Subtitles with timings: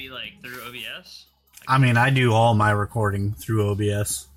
[0.00, 1.26] be like through OBS?
[1.68, 4.28] I mean, I do all my recording through OBS.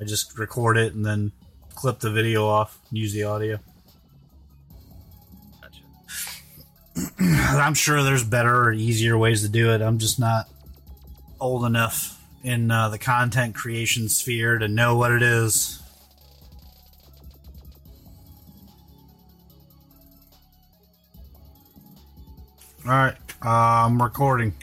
[0.00, 1.32] I just record it and then
[1.74, 3.58] clip the video off, and use the audio.
[5.60, 7.12] Gotcha.
[7.20, 9.80] I'm sure there's better or easier ways to do it.
[9.80, 10.48] I'm just not
[11.40, 15.78] old enough in uh, the content creation sphere to know what it is.
[22.84, 24.54] All right, uh, I'm recording.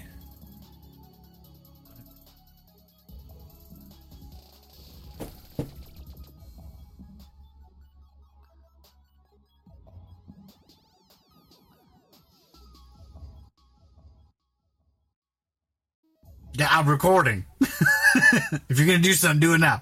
[16.79, 17.43] I'm recording.
[17.60, 19.82] if you're gonna do something, do it now.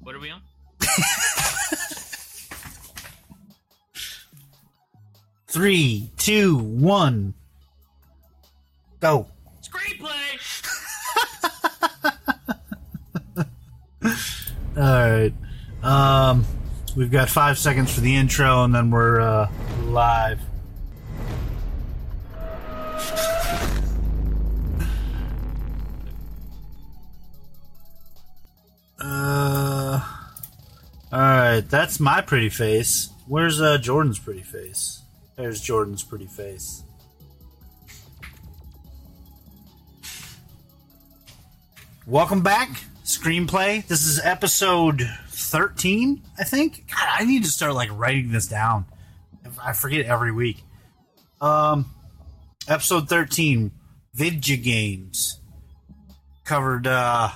[0.00, 0.42] What are we on?
[5.46, 7.34] Three, two, one,
[8.98, 9.28] go.
[9.62, 10.10] Screenplay.
[14.76, 15.32] All right.
[15.84, 16.44] Um,
[16.96, 19.48] we've got five seconds for the intro, and then we're uh,
[19.84, 20.40] live.
[31.58, 31.70] Right.
[31.70, 33.10] That's my pretty face.
[33.26, 35.02] Where's uh, Jordan's pretty face?
[35.36, 36.82] There's Jordan's pretty face.
[42.06, 42.70] Welcome back,
[43.04, 43.86] screenplay.
[43.86, 46.86] This is episode thirteen, I think.
[46.88, 48.86] God, I need to start like writing this down.
[49.62, 50.62] I forget every week.
[51.40, 51.90] Um,
[52.66, 53.72] episode thirteen,
[54.14, 55.38] Vidya Games.
[56.44, 57.28] Covered uh,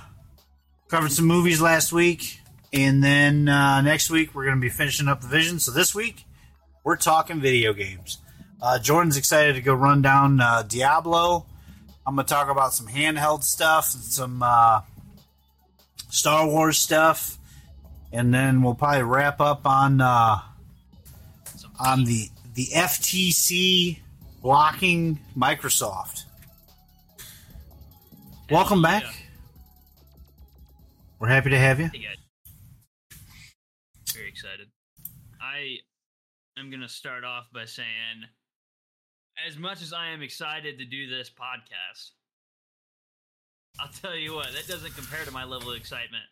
[0.89, 2.41] covered some movies last week,
[2.73, 5.59] and then uh, next week we're gonna be finishing up the vision.
[5.59, 6.25] So this week
[6.85, 8.19] we're talking video games.
[8.61, 11.47] Uh, Jordan's excited to go run down uh, Diablo.
[12.07, 14.81] I'm gonna talk about some handheld stuff and some uh,
[16.11, 17.39] Star Wars stuff,
[18.13, 20.39] and then we'll probably wrap up on uh,
[21.79, 23.99] on the the FTC
[24.43, 26.25] blocking Microsoft.
[28.51, 29.05] Welcome back.
[31.19, 31.87] We're happy to have you.
[31.87, 32.17] Hey guys.
[34.15, 34.69] Very excited.
[35.53, 35.79] I
[36.59, 37.87] am going to start off by saying,
[39.47, 42.13] as much as I am excited to do this podcast,
[43.79, 46.25] I'll tell you what, that doesn't compare to my level of excitement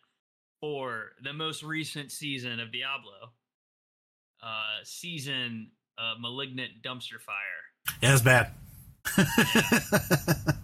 [0.59, 3.33] for the most recent season of Diablo.
[4.41, 7.35] Uh, season uh, Malignant Dumpster Fire.
[8.01, 8.51] Yeah, it's bad.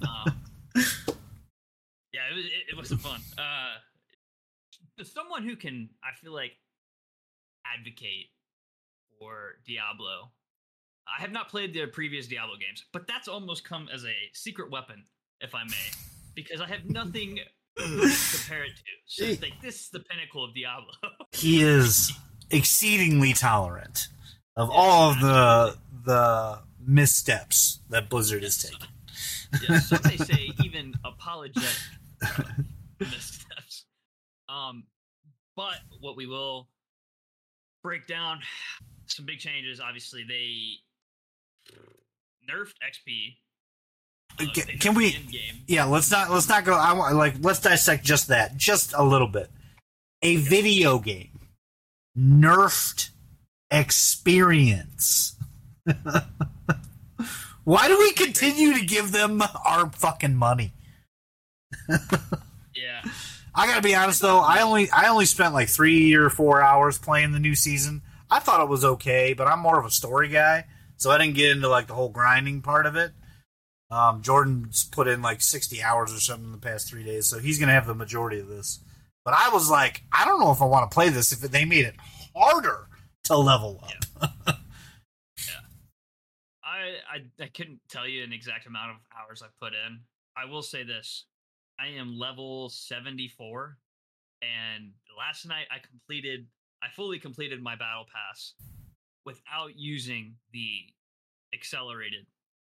[0.07, 0.41] Um,
[2.13, 3.19] yeah, it, was, it, it wasn't fun.
[3.38, 6.53] Uh, someone who can, I feel like,
[7.66, 8.29] advocate
[9.19, 10.31] for Diablo.
[11.07, 14.72] I have not played the previous Diablo games, but that's almost come as a secret
[14.72, 15.05] weapon,
[15.39, 15.91] if I may,
[16.35, 17.39] because I have nothing
[17.78, 18.83] to compare it to.
[19.05, 20.91] So it's like this is the pinnacle of Diablo.
[21.31, 22.11] he is
[22.50, 24.07] exceedingly tolerant
[24.55, 28.88] of all of the the missteps that Blizzard is taking.
[29.67, 31.69] yeah, some may say even apologetic
[32.22, 32.44] uh,
[32.99, 33.85] missteps.
[34.49, 34.85] Um,
[35.55, 36.69] but what we will
[37.84, 38.39] break down
[39.17, 39.79] some big changes.
[39.81, 40.78] Obviously, they
[42.50, 43.35] nerfed XP.
[44.39, 45.17] uh, Ca- they can we-
[45.67, 46.73] Yeah, let's not let's not go.
[46.73, 49.50] I want like let's dissect just that just a little bit.
[50.22, 51.39] A video game
[52.17, 53.09] nerfed
[53.72, 55.35] experience.
[57.63, 60.73] Why do we continue to give them our fucking money?
[62.75, 63.01] Yeah,
[63.55, 66.99] I gotta be honest though, I only I only spent like three or four hours
[66.99, 68.03] playing the new season.
[68.29, 70.65] I thought it was okay, but I'm more of a story guy,
[70.97, 73.11] so I didn't get into like the whole grinding part of it.
[73.89, 77.39] Um, Jordan's put in like 60 hours or something in the past three days, so
[77.39, 78.79] he's gonna have the majority of this.
[79.23, 81.66] But I was like, I don't know if I want to play this if they
[81.66, 81.95] made it
[82.35, 82.87] harder
[83.25, 84.29] to level up.
[86.63, 89.99] I, I I couldn't tell you an exact amount of hours I put in.
[90.37, 91.25] I will say this:
[91.79, 93.78] I am level seventy four,
[94.41, 96.47] and last night I completed,
[96.84, 98.53] I fully completed my battle pass
[99.26, 100.70] without using the
[101.53, 102.26] accelerated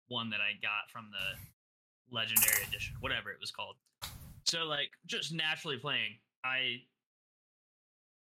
[0.08, 3.76] one that I got from the legendary edition, whatever it was called.
[4.44, 6.82] So like just naturally playing, I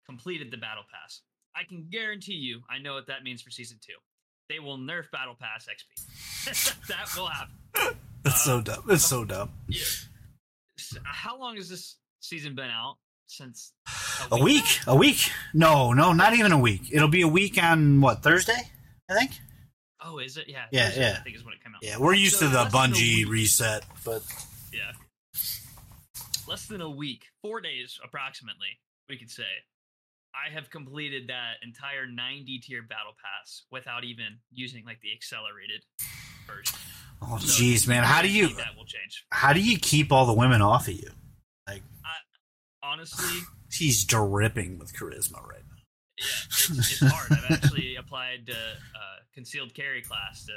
[0.06, 1.23] completed the battle pass.
[1.55, 3.94] I can guarantee you, I know what that means for season two.
[4.49, 6.87] They will nerf battle pass XP.
[6.88, 7.96] that will happen.
[8.25, 8.84] It's so uh, dumb.
[8.88, 9.50] It's so dumb.
[9.69, 9.82] Yeah.
[11.05, 12.96] How long has this season been out?
[13.32, 13.73] Since
[14.31, 14.81] A week?
[14.87, 15.31] A week?
[15.55, 16.82] No, no, not even a week.
[16.93, 18.70] It'll be a week on what Thursday?
[19.11, 19.31] I think.
[20.05, 20.49] Oh, is it?
[20.49, 20.64] Yeah.
[20.70, 21.17] Yeah, Thursday, yeah.
[21.19, 21.82] I think is when it came out.
[21.82, 24.23] Yeah, we're used So to the a Bungie reset, but
[24.70, 24.93] Yeah.
[26.46, 28.69] Less than a week, four days approximately,
[29.08, 29.44] we could say.
[30.34, 35.84] I have completed that entire 90 tier battle pass without even using like the accelerated
[36.46, 36.79] version.
[37.23, 39.25] oh So jeez, man, how do you That will change.
[39.31, 41.11] how do you keep all the women off of you?
[42.82, 43.40] Honestly,
[43.73, 45.76] he's dripping with charisma right now.
[46.19, 47.32] yeah, it's, it's hard.
[47.32, 50.52] I've actually applied to uh, concealed carry class to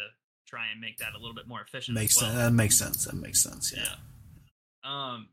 [0.47, 1.95] try and make that a little bit more efficient.
[1.95, 2.31] Makes well.
[2.31, 2.41] sense.
[2.43, 3.05] That makes sense.
[3.05, 3.73] That makes sense.
[3.75, 3.83] Yeah.
[3.83, 5.13] Yeah.
[5.13, 5.29] Um.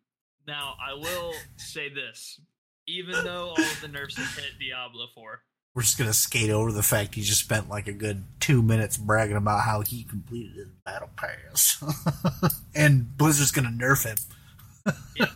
[0.46, 2.40] Now I will say this:
[2.86, 5.42] even though all of the nerfs have hit Diablo Four,
[5.74, 8.96] We're just gonna skate over the fact he just spent like a good two minutes
[8.96, 11.82] bragging about how he completed his battle pass,
[12.74, 14.16] and Blizzard's gonna nerf him.
[15.16, 15.26] yeah,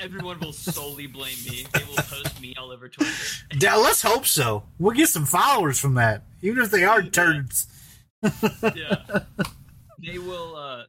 [0.00, 1.66] everyone will solely blame me.
[1.72, 3.12] They will post me all over Twitter.
[3.60, 4.64] Yeah, let's hope so.
[4.78, 7.66] We'll get some followers from that, even if they are turds.
[8.22, 9.04] yeah,
[10.04, 10.56] they will.
[10.56, 10.84] uh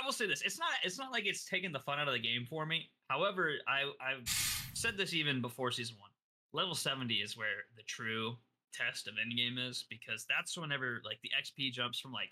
[0.00, 0.70] I will say this: it's not.
[0.84, 2.90] It's not like it's taking the fun out of the game for me.
[3.08, 4.28] However, I I've
[4.74, 6.10] said this even before season one.
[6.52, 8.36] Level seventy is where the true
[8.72, 12.30] test of endgame is because that's whenever like the XP jumps from like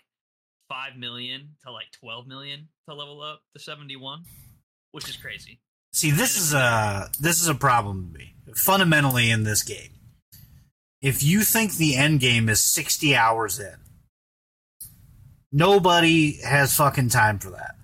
[0.69, 4.23] five million to like twelve million to level up to seventy one,
[4.91, 5.59] which is crazy.
[5.91, 8.35] See, this is a this is a problem to me.
[8.55, 9.91] Fundamentally, in this game,
[11.01, 13.75] if you think the end game is sixty hours in,
[15.51, 17.75] nobody has fucking time for that.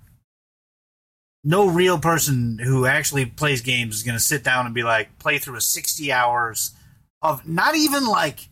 [1.42, 5.18] No real person who actually plays games is going to sit down and be like,
[5.18, 6.72] play through a sixty hours
[7.20, 8.48] of not even like.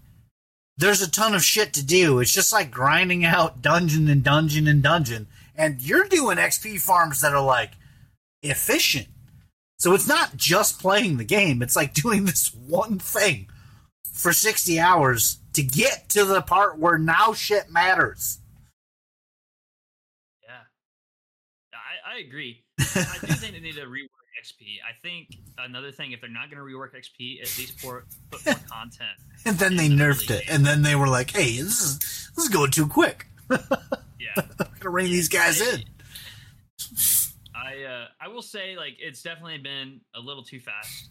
[0.76, 2.18] There's a ton of shit to do.
[2.18, 7.20] It's just like grinding out dungeon and dungeon and dungeon, and you're doing XP farms
[7.20, 7.72] that are like
[8.42, 9.08] efficient.
[9.78, 13.48] So it's not just playing the game, it's like doing this one thing
[14.12, 18.38] for 60 hours to get to the part where now shit matters.
[20.42, 20.64] Yeah,
[21.74, 22.64] I I agree.
[22.78, 24.78] I do think they need to rework XP.
[24.88, 28.44] I think another thing, if they're not going to rework XP, at least pour, put
[28.46, 29.10] more content.
[29.44, 30.44] And then they the nerfed it.
[30.48, 31.98] And then they were like, hey, this is,
[32.34, 33.26] this is going too quick.
[34.20, 35.84] Yeah, I'm going to rein these guys in.
[37.54, 41.10] I uh, I will say like it's definitely been a little too fast.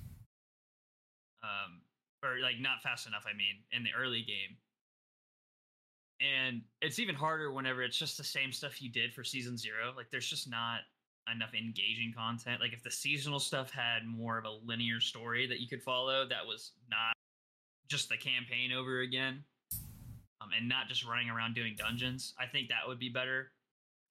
[1.43, 1.81] Um,
[2.23, 3.25] or like not fast enough.
[3.31, 4.57] I mean, in the early game.
[6.21, 9.93] And it's even harder whenever it's just the same stuff you did for season zero.
[9.95, 10.79] Like there's just not
[11.33, 12.61] enough engaging content.
[12.61, 16.27] Like if the seasonal stuff had more of a linear story that you could follow,
[16.27, 17.13] that was not
[17.87, 19.43] just the campaign over again.
[20.41, 22.33] Um, and not just running around doing dungeons.
[22.37, 23.51] I think that would be better.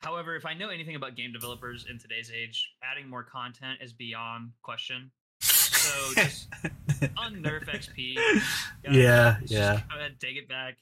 [0.00, 3.92] However, if I know anything about game developers in today's age, adding more content is
[3.92, 5.10] beyond question.
[5.40, 6.50] So just
[7.18, 8.16] unnerf XP.
[8.90, 9.80] Yeah, Just yeah.
[9.90, 10.78] Go ahead, take it back,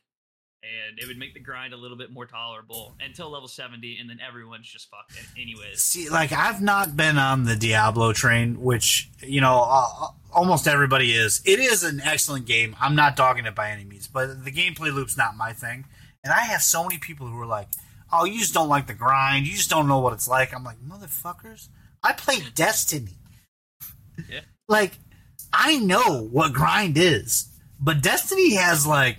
[0.62, 4.08] and it would make the grind a little bit more tolerable until level seventy, and
[4.08, 5.80] then everyone's just fucked an- anyways.
[5.80, 11.12] See, like, I've not been on the Diablo train, which, you know, uh, almost everybody
[11.12, 11.40] is.
[11.44, 12.76] It is an excellent game.
[12.80, 15.86] I'm not dogging it by any means, but the gameplay loop's not my thing.
[16.22, 17.68] And I have so many people who are like,
[18.12, 19.46] oh, you just don't like the grind.
[19.46, 20.54] You just don't know what it's like.
[20.54, 21.68] I'm like, motherfuckers,
[22.02, 23.16] I play Destiny.
[24.30, 24.40] Yeah.
[24.68, 24.92] Like,
[25.52, 27.48] I know what grind is,
[27.80, 29.16] but Destiny has, like,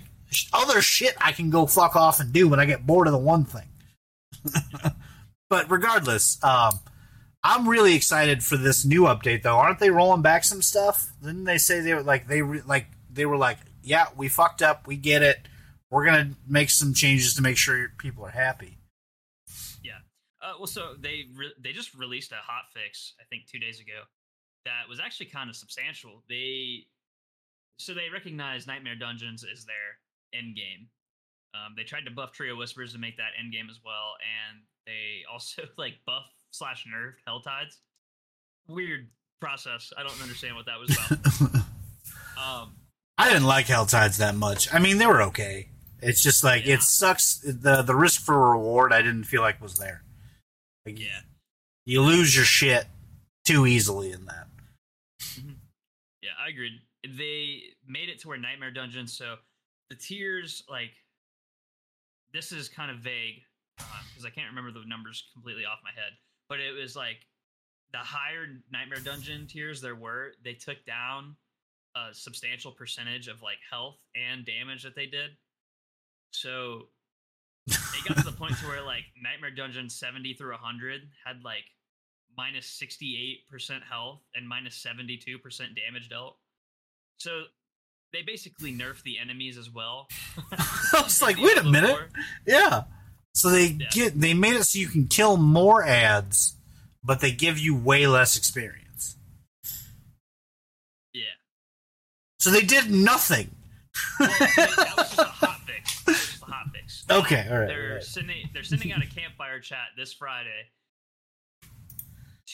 [0.52, 3.18] other shit I can go fuck off and do when I get bored of the
[3.18, 3.68] one thing.
[5.50, 6.80] but regardless, um,
[7.44, 9.56] I'm really excited for this new update, though.
[9.56, 11.12] Aren't they rolling back some stuff?
[11.20, 14.62] Didn't they say they were like they re- like they were like, yeah, we fucked
[14.62, 15.48] up, we get it.
[15.90, 18.78] We're gonna make some changes to make sure people are happy.
[19.82, 19.98] Yeah.
[20.40, 23.80] Uh, well, so they re- they just released a hot fix, I think, two days
[23.80, 24.02] ago.
[24.64, 26.22] That was actually kind of substantial.
[26.28, 26.86] They
[27.78, 29.98] so they recognize Nightmare Dungeons is their
[30.34, 30.88] end game.
[31.54, 34.14] Um, they tried to buff Tree of Whispers to make that end game as well,
[34.50, 37.76] and they also like buff slash nerfed Helltides.
[38.68, 39.08] Weird
[39.40, 39.92] process.
[39.96, 41.54] I don't understand what that was about.
[42.62, 42.74] um,
[43.18, 44.72] I didn't like Helltides that much.
[44.72, 45.68] I mean, they were okay.
[46.00, 46.74] It's just like Yeah.
[46.74, 47.36] it sucks.
[47.38, 50.02] The the risk for reward, I didn't feel like was there.
[50.86, 51.20] Like, yeah.
[51.86, 52.86] you lose your shit
[53.44, 54.46] too easily in that.
[56.22, 56.80] Yeah, I agreed.
[57.04, 59.36] They made it to where Nightmare Dungeons, so
[59.92, 60.92] the tiers, like,
[62.32, 63.42] this is kind of vague
[63.78, 66.12] uh, because I can't remember the numbers completely off my head,
[66.48, 67.18] but it was like
[67.92, 71.36] the higher Nightmare Dungeon tiers there were, they took down
[71.94, 75.32] a substantial percentage of like health and damage that they did.
[76.30, 76.88] So
[77.66, 81.64] it got to the point to where like Nightmare Dungeon 70 through 100 had like
[82.34, 85.20] minus 68% health and minus 72%
[85.76, 86.38] damage dealt.
[87.18, 87.42] So
[88.12, 90.08] they basically nerf the enemies as well.
[90.52, 91.96] I was like, wait a minute.
[92.46, 92.82] Yeah.
[93.34, 93.86] So they Yeah.
[93.90, 96.54] get they made it so you can kill more ads,
[97.02, 99.16] but they give you way less experience.
[101.14, 101.22] Yeah.
[102.38, 103.50] So they did nothing.
[104.20, 106.04] Well, that was just a hot fix.
[106.04, 107.04] Just a hot fix.
[107.10, 107.66] Okay, all right.
[107.68, 108.02] they're all right.
[108.02, 110.68] sending they're sending out a campfire chat this Friday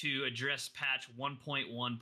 [0.02, 1.98] to address patch 1.1.1,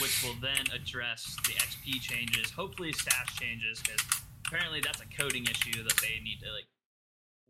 [0.00, 4.00] which will then address the XP changes, hopefully stash changes, because
[4.46, 6.66] apparently that's a coding issue that they need to like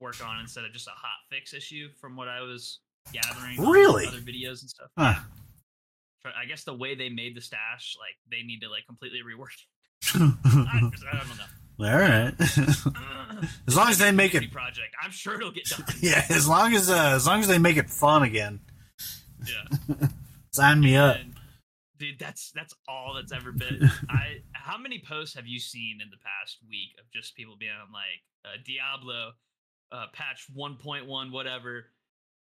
[0.00, 2.80] work on instead of just a hot fix issue, from what I was
[3.12, 3.60] gathering.
[3.60, 4.06] Really?
[4.06, 4.88] other videos and stuff.
[4.96, 5.14] Huh.
[6.24, 9.52] I guess the way they made the stash, like they need to like completely rework.
[9.52, 9.60] it.
[10.14, 11.92] I, I don't know.
[11.92, 12.34] all right.
[13.66, 14.94] as long as they make it, project.
[15.02, 15.84] I'm sure it'll get done.
[16.00, 16.24] yeah.
[16.28, 18.60] As long as uh, as long as they make it fun again,
[19.46, 20.08] Yeah.
[20.52, 21.16] sign me up.
[21.16, 21.34] And,
[21.98, 23.90] dude, that's that's all that's ever been.
[24.08, 27.72] I how many posts have you seen in the past week of just people being
[27.92, 29.32] like uh, Diablo
[29.92, 31.86] uh, patch 1.1 whatever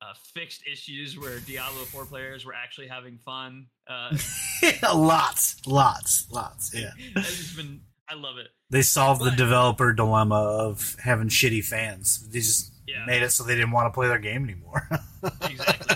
[0.01, 3.67] uh, fixed issues where Diablo 4 players were actually having fun.
[3.87, 4.15] Uh,
[4.93, 6.71] lots, lots, lots.
[6.73, 6.91] Yeah.
[7.55, 8.47] been I love it.
[8.69, 12.27] They solved the developer dilemma of having shitty fans.
[12.29, 13.03] They just Yeah.
[13.07, 14.87] made it so they didn't want to play their game anymore.
[15.49, 15.94] Exactly.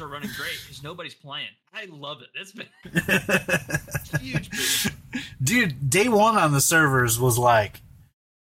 [0.00, 1.48] are running great because nobody's playing.
[1.72, 2.28] I love it.
[2.34, 4.50] It's been huge.
[4.50, 4.88] boost.
[5.42, 7.80] Dude, day one on the servers was like,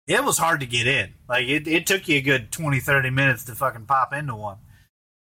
[0.08, 1.14] it was hard to get in.
[1.30, 4.58] Like, it, it took you a good 20, 30 minutes to fucking pop into one.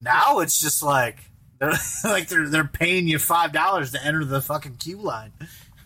[0.01, 1.19] Now it's just like,
[1.61, 1.73] they're,
[2.05, 5.33] like they're, they're paying you $5 to enter the fucking queue line.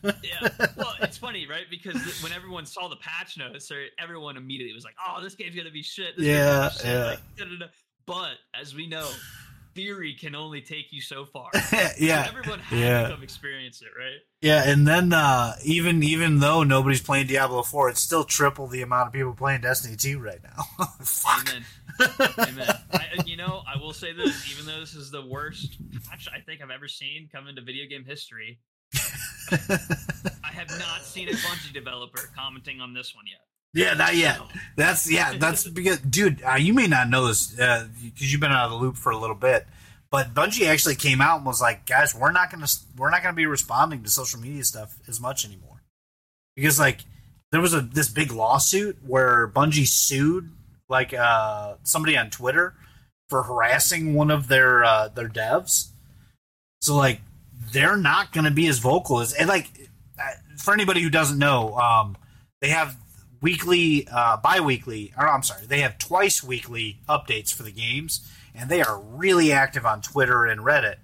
[0.02, 0.48] yeah.
[0.76, 1.64] Well, it's funny, right?
[1.68, 5.56] Because when everyone saw the patch notes, or everyone immediately was like, "Oh, this game's
[5.56, 7.04] gonna be shit." This Yeah, gonna be shit," yeah.
[7.60, 7.70] like.
[8.06, 9.08] But as we know,
[9.76, 11.50] theory can only take you so far.
[11.98, 12.24] yeah.
[12.24, 13.02] So everyone had yeah.
[13.02, 14.18] to come experience it, right?
[14.40, 18.82] Yeah, and then uh, even even though nobody's playing Diablo 4, it's still triple the
[18.82, 20.64] amount of people playing Destiny 2 right now.
[21.40, 21.64] Amen.
[22.38, 22.74] Amen.
[22.92, 25.76] I, you know, I will say this: even though this is the worst
[26.08, 28.60] patch I think I've ever seen come into video game history,
[29.50, 33.45] I have not seen a Bungie developer commenting on this one yet.
[33.76, 34.40] Yeah, not yet.
[34.74, 35.34] That's yeah.
[35.36, 38.78] That's because, dude, uh, you may not know this because you've been out of the
[38.78, 39.66] loop for a little bit.
[40.10, 43.36] But Bungie actually came out and was like, "Guys, we're not gonna we're not gonna
[43.36, 45.82] be responding to social media stuff as much anymore,"
[46.54, 47.00] because like
[47.52, 50.50] there was a this big lawsuit where Bungie sued
[50.88, 52.76] like uh, somebody on Twitter
[53.28, 55.88] for harassing one of their uh, their devs.
[56.80, 57.20] So like
[57.72, 59.68] they're not gonna be as vocal as and like
[60.18, 62.16] uh, for anybody who doesn't know, um,
[62.62, 62.96] they have
[63.40, 68.70] weekly, uh, bi-weekly, or I'm sorry, they have twice weekly updates for the games, and
[68.70, 70.96] they are really active on Twitter and Reddit.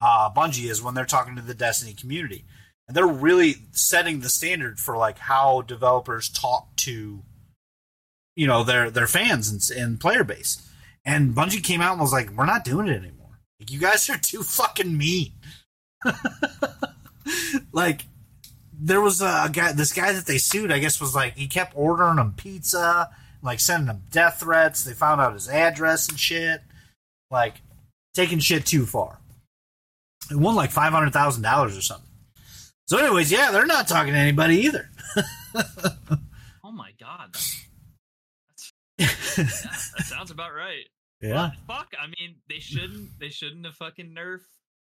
[0.00, 2.44] Uh, Bungie is when they're talking to the Destiny community,
[2.86, 7.22] and they're really setting the standard for like how developers talk to,
[8.34, 10.62] you know, their their fans and, and player base.
[11.04, 13.40] And Bungie came out and was like, "We're not doing it anymore.
[13.60, 15.32] Like, you guys are too fucking mean."
[17.72, 18.04] like
[18.78, 21.72] there was a guy this guy that they sued i guess was like he kept
[21.74, 23.08] ordering them pizza
[23.46, 24.84] like sending them death threats.
[24.84, 26.60] They found out his address and shit.
[27.30, 27.62] Like
[28.14, 29.18] taking shit too far.
[30.30, 32.04] It won like $500000 or something.
[32.88, 34.90] So anyways yeah they're not talking to anybody either.
[36.68, 37.64] Oh my god, that's,
[38.48, 38.72] that's,
[39.38, 39.44] yeah,
[39.96, 40.84] that sounds about right.
[41.20, 41.52] yeah.
[41.68, 43.20] Fuck, I mean, they shouldn't.
[43.20, 44.40] They shouldn't have fucking nerfed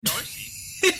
[0.04, 0.44] Darcy.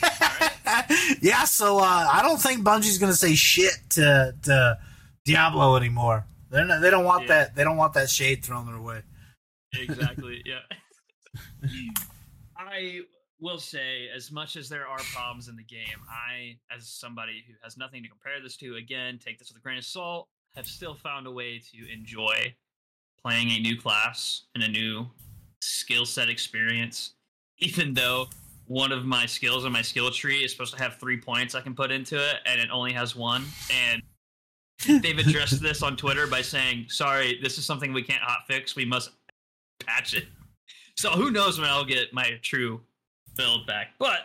[1.21, 4.76] yeah so uh, i don't think bungie's gonna say shit to, to
[5.25, 7.28] diablo anymore They're not, they don't want Yeah.
[7.28, 9.02] that they don't want that shade thrown their way
[9.75, 10.43] exactly.
[10.45, 10.61] Yeah.
[12.57, 13.00] I
[13.40, 17.55] will say, as much as there are problems in the game, I, as somebody who
[17.62, 20.26] has nothing to compare this to, again, take this with a grain of salt,
[20.57, 22.55] have still found a way to enjoy
[23.23, 25.07] playing a new class and a new
[25.61, 27.14] skill set experience,
[27.59, 28.26] even though
[28.68, 31.60] one of my skills in my skill tree is supposed to have three points I
[31.60, 33.44] can put into it, and it only has one.
[33.72, 34.02] And
[35.02, 38.76] they've addressed this on Twitter by saying, "Sorry, this is something we can't hotfix.
[38.76, 39.10] We must
[39.84, 40.26] patch it."
[40.96, 42.80] So who knows when I'll get my true
[43.37, 43.88] build back?
[43.98, 44.20] But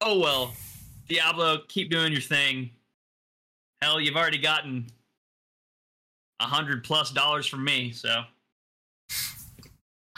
[0.00, 0.54] oh well,
[1.08, 2.70] Diablo, keep doing your thing.
[3.82, 4.86] Hell, you've already gotten
[6.40, 8.22] a hundred plus dollars from me, so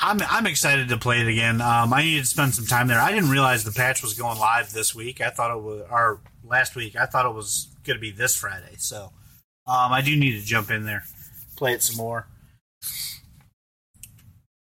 [0.03, 1.61] I'm I'm excited to play it again.
[1.61, 2.99] Um, I needed to spend some time there.
[2.99, 5.21] I didn't realize the patch was going live this week.
[5.21, 6.97] I thought it was or last week.
[6.97, 8.77] I thought it was going to be this Friday.
[8.79, 9.13] So
[9.67, 11.05] um, I do need to jump in there,
[11.57, 12.27] play it some more.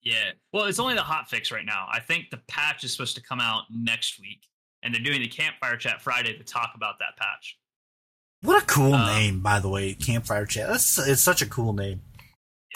[0.03, 0.33] yeah.
[0.53, 1.87] Well, it's only the hot fix right now.
[1.91, 4.43] I think the patch is supposed to come out next week,
[4.83, 7.57] and they're doing the campfire chat Friday to talk about that patch.
[8.43, 10.69] What a cool Um, name, by the way, Campfire Chat.
[10.69, 12.03] That's it's such a cool name.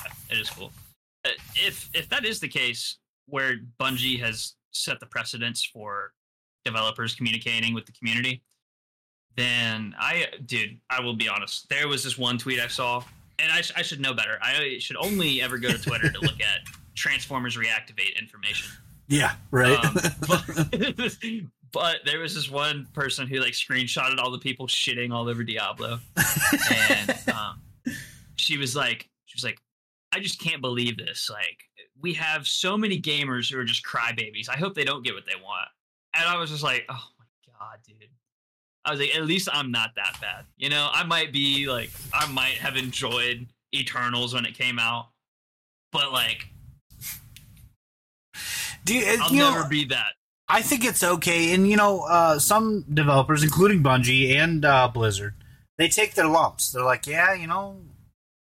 [0.00, 0.70] Yeah, it is cool.
[1.54, 6.12] If if that is the case, where Bungie has set the precedence for
[6.64, 8.42] developers communicating with the community,
[9.36, 11.68] then I, dude, I will be honest.
[11.68, 13.02] There was this one tweet I saw,
[13.38, 14.38] and I, sh- I should know better.
[14.42, 16.60] I should only ever go to Twitter to look at
[16.94, 18.70] Transformers reactivate information.
[19.08, 19.78] Yeah, right.
[19.84, 19.94] Um,
[20.26, 21.18] but,
[21.72, 25.44] but there was this one person who like screenshotted all the people shitting all over
[25.44, 26.00] Diablo,
[26.72, 27.62] and um,
[28.36, 29.60] she was like, she was like,
[30.12, 31.28] I just can't believe this.
[31.30, 31.58] Like,
[32.00, 34.48] we have so many gamers who are just crybabies.
[34.48, 35.68] I hope they don't get what they want.
[36.14, 38.08] And I was just like, oh my god, dude.
[38.84, 40.44] I was like, at least I'm not that bad.
[40.56, 45.08] You know, I might be like, I might have enjoyed Eternals when it came out,
[45.92, 46.46] but like,
[49.20, 50.12] I'll you know, never be that.
[50.48, 55.34] I think it's okay, and you know, uh, some developers, including Bungie and uh, Blizzard,
[55.76, 56.70] they take their lumps.
[56.70, 57.80] They're like, yeah, you know,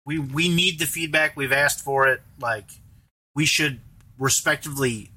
[0.05, 1.35] we we need the feedback.
[1.37, 2.21] We've asked for it.
[2.39, 2.65] Like,
[3.35, 3.79] we should
[4.17, 5.11] respectively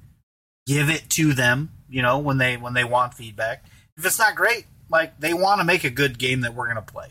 [0.65, 1.71] give it to them.
[1.89, 3.65] You know, when they when they want feedback.
[3.97, 6.81] If it's not great, like they want to make a good game that we're gonna
[6.81, 7.07] play.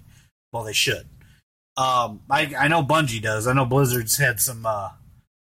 [0.53, 1.07] Well, they should.
[1.77, 3.47] Um, I I know Bungie does.
[3.47, 4.91] I know Blizzard's had some uh,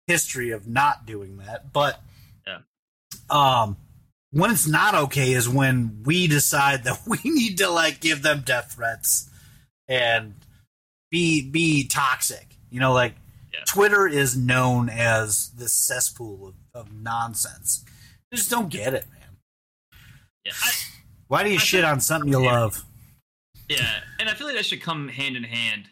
[0.06, 2.02] history of not doing that, but
[2.46, 2.58] Yeah.
[3.30, 3.76] um
[4.32, 8.42] when it's not okay is when we decide that we need to like give them
[8.44, 9.28] death threats
[9.88, 10.34] and
[11.10, 12.56] be be toxic.
[12.70, 13.14] You know, like
[13.52, 13.60] Yeah.
[13.66, 17.84] Twitter is known as this cesspool of, of nonsense.
[18.32, 19.36] I just don't get it, man.
[20.44, 20.70] Yeah, I,
[21.28, 22.52] Why do you I shit on something you Yeah.
[22.60, 22.84] love?
[23.68, 25.88] Yeah, and I feel like that should come hand in hand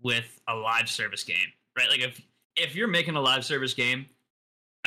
[0.00, 1.88] with a live service game, right?
[1.88, 2.20] Like if
[2.56, 4.06] if you're making a live service game,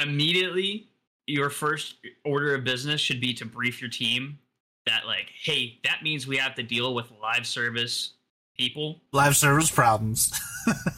[0.02, 0.88] immediately
[1.28, 1.96] your first
[2.26, 4.40] order of business should be to brief your team
[4.86, 8.14] that like, hey, that means we have to deal with live service
[8.60, 9.02] people.
[9.14, 10.32] Live service problems.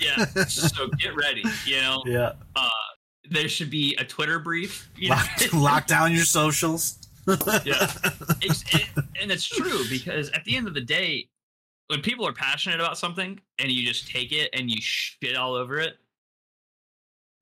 [0.01, 1.45] Yeah, so get ready.
[1.65, 2.33] You know, yeah.
[2.57, 2.67] uh,
[3.29, 4.89] there should be a Twitter brief.
[4.97, 5.15] You know?
[5.15, 6.97] Lock, lock down your socials.
[7.63, 7.89] yeah,
[8.41, 8.89] it's, it,
[9.21, 11.29] and it's true because at the end of the day,
[11.87, 15.53] when people are passionate about something and you just take it and you shit all
[15.53, 15.93] over it,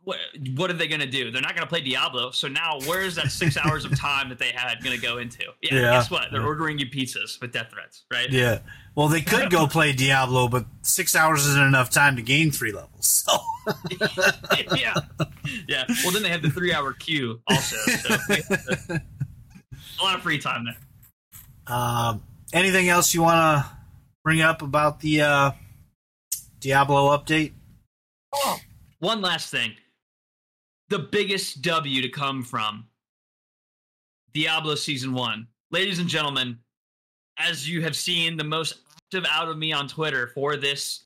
[0.03, 0.19] what
[0.55, 1.31] what are they going to do?
[1.31, 2.29] They're not going to play Diablo.
[2.31, 5.43] So now, where's that six hours of time that they had going to go into?
[5.63, 5.81] Yeah, Yeah.
[5.91, 6.27] guess what?
[6.31, 8.29] They're ordering you pizzas with death threats, right?
[8.29, 8.59] Yeah.
[8.99, 12.73] Well, they could go play Diablo, but six hours isn't enough time to gain three
[12.73, 13.07] levels.
[13.07, 13.31] So
[14.75, 14.93] yeah,
[15.69, 15.85] yeah.
[16.03, 17.77] Well, then they have the three-hour queue also.
[17.77, 19.01] So we have to-
[20.01, 21.73] a lot of free time there.
[21.73, 23.71] Um, anything else you want to
[24.25, 25.51] bring up about the uh,
[26.59, 27.53] Diablo update?
[28.35, 28.59] Oh,
[28.99, 29.75] one last thing.
[30.89, 32.87] The biggest W to come from
[34.33, 35.47] Diablo Season 1.
[35.71, 36.59] Ladies and gentlemen,
[37.37, 38.79] as you have seen, the most
[39.29, 41.01] out of me on Twitter for this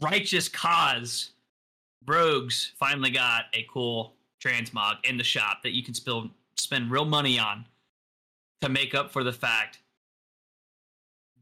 [0.00, 1.30] righteous cause,
[2.06, 7.04] Rogues finally got a cool transmog in the shop that you can spill, spend real
[7.04, 7.66] money on
[8.60, 9.78] to make up for the fact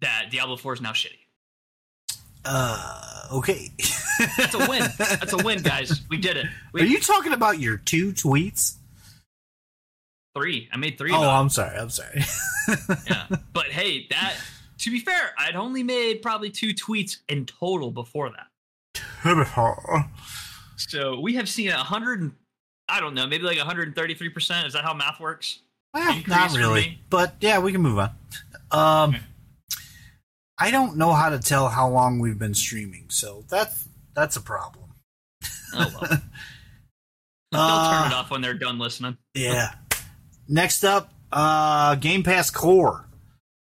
[0.00, 1.18] that Diablo 4 is now shitty.
[2.44, 3.70] Uh, okay.
[4.38, 4.82] That's a win.
[4.98, 6.02] That's a win, guys.
[6.08, 6.46] We did it.
[6.72, 8.76] We, Are you talking about your two tweets?
[10.34, 10.68] three.
[10.72, 11.12] I made three.
[11.12, 11.28] Oh.
[11.28, 11.76] I'm sorry.
[11.76, 12.22] I'm sorry.
[13.06, 13.26] yeah.
[13.52, 14.36] But hey, that
[14.80, 18.46] to be fair, I'd only made probably two tweets in total before that.
[20.76, 22.32] So we have seen a hundred
[22.88, 24.66] I don't know, maybe like 133 percent.
[24.66, 25.60] Is that how math works?
[25.94, 28.10] Well, not really, but yeah, we can move on.
[28.70, 29.24] Um, Okay.
[30.58, 34.40] I don't know how to tell how long we've been streaming, so that's that's a
[34.40, 34.90] problem.
[35.74, 36.10] Oh well.
[37.52, 39.16] They'll Uh, turn it off when they're done listening.
[39.34, 39.72] Yeah.
[40.48, 43.06] Next up, uh, Game Pass Core.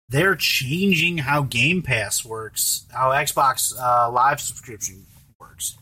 [0.10, 5.06] They're changing how Game Pass works, how Xbox uh, Live subscription
[5.40, 5.78] works.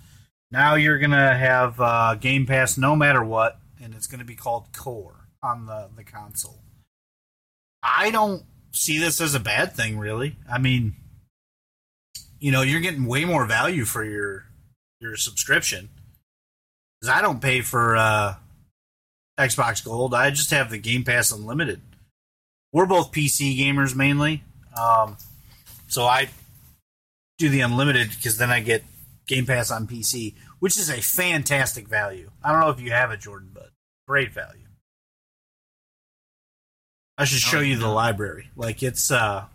[0.52, 4.66] Now you're gonna have uh, Game Pass no matter what, and it's gonna be called
[4.76, 6.60] Core on the the console.
[7.84, 10.38] I don't see this as a bad thing, really.
[10.52, 10.96] I mean,
[12.40, 14.46] you know, you're getting way more value for your
[15.00, 15.90] your subscription
[17.00, 18.36] because I don't pay for uh,
[19.38, 20.14] Xbox Gold.
[20.16, 21.82] I just have the Game Pass Unlimited.
[22.76, 24.44] We're both PC gamers mainly,
[24.78, 25.16] um,
[25.88, 26.28] so I
[27.38, 28.84] do the Unlimited because then I get
[29.28, 32.32] Game Pass on PC, which is a fantastic value.
[32.44, 33.70] I don't know if you have it, Jordan, but
[34.10, 34.66] great value.
[37.18, 38.50] I should show you the library.
[38.58, 39.46] Like it's uh,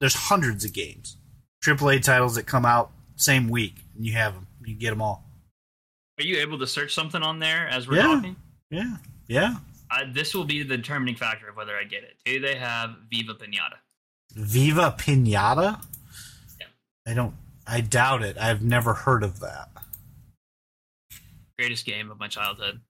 [0.00, 1.16] there's hundreds of games,
[1.64, 4.48] AAA titles that come out same week, and you have them.
[4.64, 5.24] You get them all.
[6.18, 8.02] Are you able to search something on there as we're Yeah.
[8.02, 8.36] talking?
[8.68, 8.96] Yeah,
[9.28, 9.54] yeah.
[9.94, 12.16] Uh, this will be the determining factor of whether I get it.
[12.24, 13.76] Do they have Viva Pinata?
[14.32, 15.80] Viva Pinata.
[16.58, 16.66] Yeah.
[17.06, 17.34] I don't.
[17.66, 18.36] I doubt it.
[18.38, 19.68] I've never heard of that.
[21.58, 22.80] Greatest game of my childhood.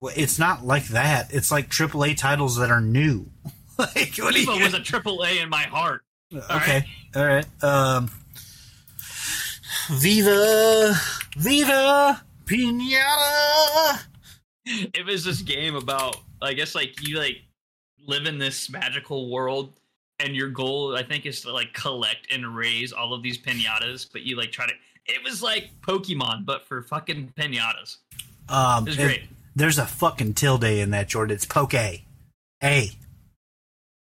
[0.00, 1.34] Well, it's not like that.
[1.34, 3.26] It's like AAA titles that are new.
[3.78, 4.48] like what you?
[4.62, 6.02] was a AAA in my heart.
[6.32, 7.64] okay, all right.
[7.64, 8.08] Um,
[9.88, 10.94] Viva,
[11.36, 14.00] Viva, Pinata.
[14.94, 17.42] It was this game about, I guess, like you like
[18.06, 19.72] live in this magical world,
[20.18, 24.06] and your goal, I think, is to like collect and raise all of these pinatas.
[24.10, 24.72] But you like try to.
[25.06, 27.96] It was like Pokemon, but for fucking pinatas.
[28.48, 29.22] Um, It was great.
[29.56, 31.34] there's a fucking tilde in that, Jordan.
[31.34, 31.74] It's Poke.
[31.74, 32.04] A.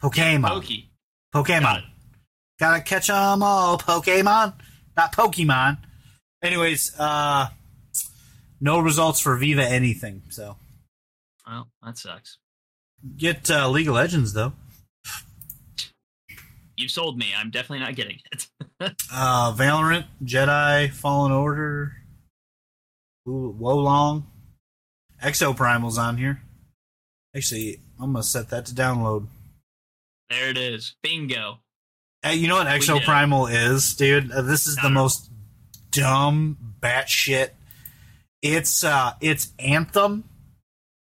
[0.02, 0.48] Pokemon.
[0.48, 0.90] Pokey.
[1.34, 1.62] Pokemon.
[1.62, 1.84] Got.
[2.60, 4.54] Gotta catch 'em all, Pokemon.
[4.96, 5.78] Not Pokemon.
[6.42, 7.48] Anyways, uh,
[8.60, 10.22] no results for Viva anything.
[10.30, 10.56] So
[11.46, 12.38] Well, that sucks.
[13.16, 14.52] get uh, League of Legends though.
[16.76, 17.26] You've sold me.
[17.36, 18.48] I'm definitely not getting it.
[19.10, 21.92] Uh, Valorant, Jedi, Fallen Order,
[23.24, 24.24] Wo- Wolong,
[25.22, 26.42] Exoprimal's on here.
[27.34, 29.28] Actually, I'm gonna set that to download.
[30.28, 30.96] there it is.
[31.02, 31.60] Bingo.
[32.22, 33.02] Hey, you know what Exo.
[33.02, 34.30] Primal is, dude?
[34.32, 35.30] Uh, this is I the most
[35.92, 37.50] dumb batshit.
[38.44, 40.24] It's uh, it's Anthem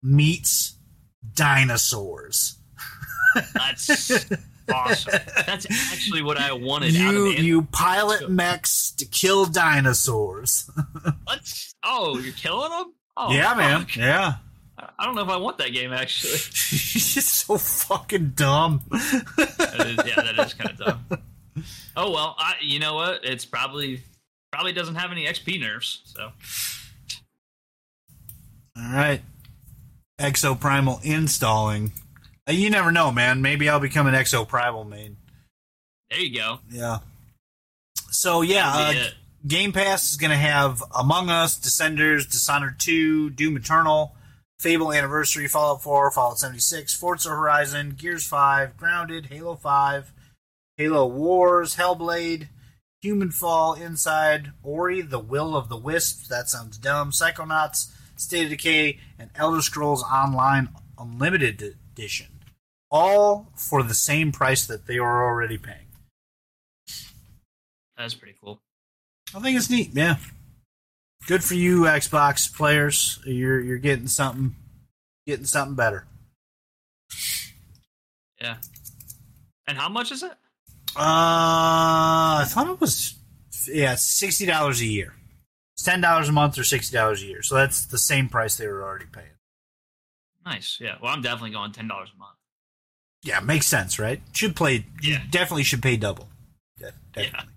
[0.04, 0.76] meets
[1.36, 2.58] dinosaurs.
[3.54, 4.12] That's
[4.74, 5.14] awesome.
[5.46, 8.66] That's actually what I wanted out of You you pilot So- mech
[8.98, 10.70] to kill dinosaurs.
[11.28, 11.74] Let's.
[11.84, 12.94] Oh, you're killing them.
[13.16, 13.88] Oh, yeah, man.
[13.96, 14.36] Yeah.
[14.98, 16.32] I don't know if I want that game actually.
[16.72, 18.82] It's so fucking dumb.
[18.90, 21.06] That is, yeah, that is kind of dumb.
[21.98, 23.26] Oh well, I, you know what?
[23.26, 24.02] It's probably
[24.52, 26.02] probably doesn't have any XP nerfs.
[26.06, 26.32] So
[28.80, 29.22] All right.
[30.20, 31.92] Exoprimal installing.
[32.48, 33.42] Uh, You never know, man.
[33.42, 35.18] Maybe I'll become an Exoprimal main.
[36.10, 36.60] there you go.
[36.70, 37.00] Yeah.
[38.12, 38.94] So yeah, uh.
[39.48, 44.14] Game Pass is going to have Among Us, Descenders, Dishonored 2, Doom Eternal,
[44.60, 50.12] Fable Anniversary, Fallout 4, Fallout 76, Forza Horizon, Gears 5, Grounded, Halo 5,
[50.76, 52.50] Halo Wars, Hellblade,
[53.02, 58.50] Human Fall, Inside, Ori, The Will of the Wisps, that sounds dumb, Psychonauts, State of
[58.50, 62.28] Decay, and Elder Scrolls Online Unlimited Edition.
[62.92, 65.88] All for the same price that they were already paying.
[67.98, 68.62] That's pretty cool.
[69.36, 69.92] I think it's neat.
[69.94, 70.18] Yeah,
[71.28, 73.20] good for you, Xbox players.
[73.26, 74.56] You're you're getting something,
[75.28, 76.06] getting something better.
[78.42, 78.58] Yeah.
[79.68, 80.32] And how much is it?
[80.96, 83.16] Uh, I thought it was
[83.68, 85.14] yeah, sixty dollars a year.
[85.84, 87.42] Ten dollars a month or sixty dollars a year.
[87.44, 89.28] So that's the same price they were already paying.
[90.46, 90.78] Nice.
[90.82, 90.96] Yeah.
[91.02, 92.36] Well, I'm definitely going ten dollars a month.
[93.24, 94.22] Yeah, makes sense, right?
[94.34, 94.86] Should play.
[95.02, 95.24] you Yeah.
[95.30, 96.30] definitely should pay double.
[96.78, 97.54] De- definitely.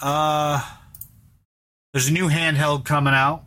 [0.00, 0.60] Uh,
[1.92, 3.44] there's a new handheld coming out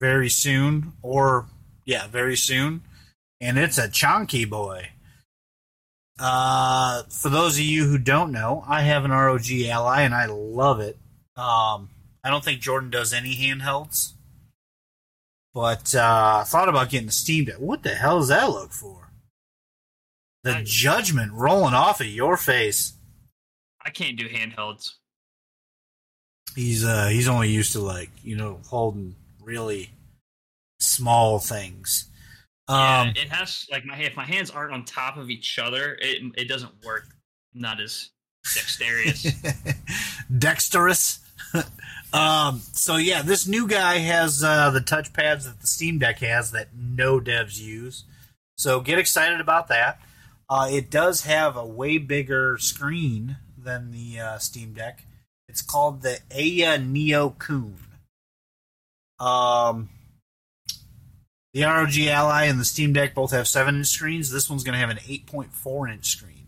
[0.00, 1.46] very soon, or
[1.84, 2.82] yeah, very soon,
[3.40, 4.88] and it's a chunky boy.
[6.18, 10.26] Uh, for those of you who don't know, I have an ROG Ally and I
[10.26, 10.98] love it.
[11.40, 11.88] Um,
[12.22, 14.12] I don't think Jordan does any handhelds,
[15.54, 17.56] but uh, I thought about getting a Steam Deck.
[17.56, 19.10] What the hell does that look for?
[20.44, 20.68] The Nice.
[20.70, 22.94] judgment rolling off of your face.
[23.84, 24.92] I can't do handhelds.
[26.56, 29.90] He's uh he's only used to like you know holding really
[30.80, 32.10] small things.
[32.68, 35.96] Yeah, Um, it has like my if my hands aren't on top of each other,
[36.00, 37.04] it it doesn't work.
[37.54, 38.10] I'm not as
[38.54, 39.26] dexterous.
[40.38, 41.20] dexterous.
[42.12, 46.52] um, so yeah, this new guy has uh, the touchpads that the Steam Deck has
[46.52, 48.04] that no devs use.
[48.56, 50.00] So get excited about that.
[50.48, 55.04] Uh, it does have a way bigger screen than the uh, Steam Deck.
[55.48, 57.76] It's called the Aya Neo Kun.
[59.18, 59.90] Um,
[61.52, 64.30] the ROG Ally and the Steam Deck both have seven inch screens.
[64.30, 66.46] This one's going to have an 8.4 inch screen,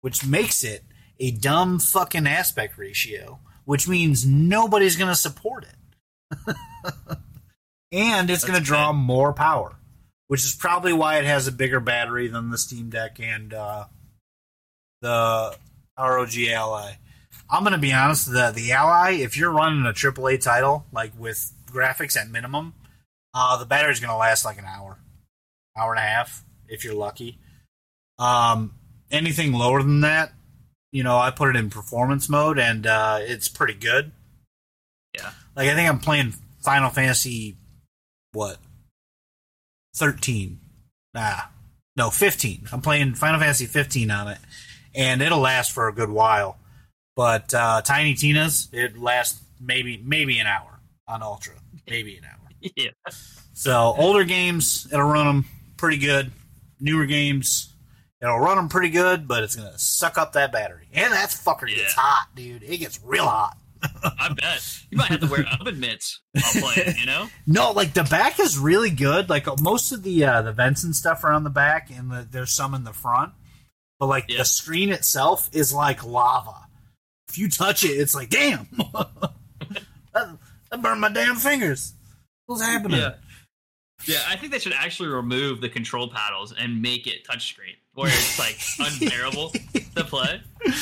[0.00, 0.84] which makes it
[1.20, 6.56] a dumb fucking aspect ratio, which means nobody's going to support it.
[7.92, 9.76] and it's going to draw more power,
[10.28, 13.84] which is probably why it has a bigger battery than the Steam Deck and uh,
[15.00, 15.56] the
[15.98, 16.92] ROG Ally.
[17.50, 21.12] I'm going to be honest, the the Ally, if you're running a AAA title like
[21.18, 22.74] with graphics at minimum,
[23.34, 24.98] uh, the battery's going to last like an hour,
[25.76, 27.38] hour and a half if you're lucky.
[28.18, 28.74] Um,
[29.10, 30.32] anything lower than that,
[30.92, 34.12] you know, I put it in performance mode and uh, it's pretty good.
[35.14, 35.30] Yeah.
[35.56, 37.56] Like I think I'm playing Final Fantasy,
[38.32, 38.58] what,
[39.96, 40.60] thirteen?
[41.14, 41.50] Ah,
[41.96, 42.66] no, fifteen.
[42.72, 44.38] I'm playing Final Fantasy 15 on it,
[44.94, 46.56] and it'll last for a good while.
[47.16, 51.54] But uh, Tiny Tina's it lasts maybe maybe an hour on Ultra,
[51.88, 52.70] maybe an hour.
[52.76, 52.90] yeah.
[53.54, 55.44] So older games, it'll run them
[55.76, 56.30] pretty good.
[56.80, 57.71] Newer games,
[58.22, 61.68] it'll run them pretty good, but it's gonna suck up that battery, and that fucker
[61.68, 62.62] gets hot, dude.
[62.62, 63.56] It gets real hot.
[64.04, 66.96] I bet you might have to wear oven mitts while playing.
[66.98, 67.28] You know?
[67.48, 69.28] No, like the back is really good.
[69.28, 72.26] Like most of the uh, the vents and stuff are on the back, and the,
[72.30, 73.32] there's some in the front.
[73.98, 74.38] But like Yeah.
[74.38, 76.54] the screen itself is like lava.
[77.28, 78.68] If you touch it, it's like damn.
[80.14, 80.38] that,
[80.70, 81.94] that burned my damn fingers.
[82.46, 83.00] What's happening?
[83.00, 83.14] Yeah.
[84.06, 88.08] Yeah, I think they should actually remove the control paddles and make it touchscreen, where
[88.08, 89.50] it's like unbearable
[89.96, 90.40] to play.
[90.64, 90.74] The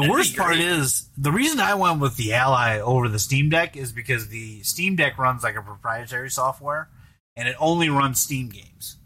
[0.00, 3.76] That'd worst part is the reason I went with the Ally over the Steam Deck
[3.76, 6.88] is because the Steam Deck runs like a proprietary software,
[7.36, 8.96] and it only runs Steam games,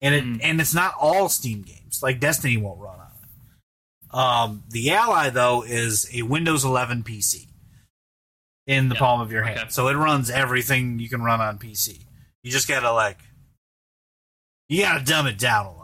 [0.00, 0.40] and it Mm.
[0.42, 2.00] and it's not all Steam games.
[2.02, 4.14] Like Destiny won't run on it.
[4.16, 7.48] Um, the Ally though is a Windows 11 PC
[8.66, 9.68] in the Yeah, palm of your hand, okay.
[9.70, 12.00] so it runs everything you can run on PC.
[12.42, 13.18] You just gotta like,
[14.70, 15.83] you gotta dumb it down a lot.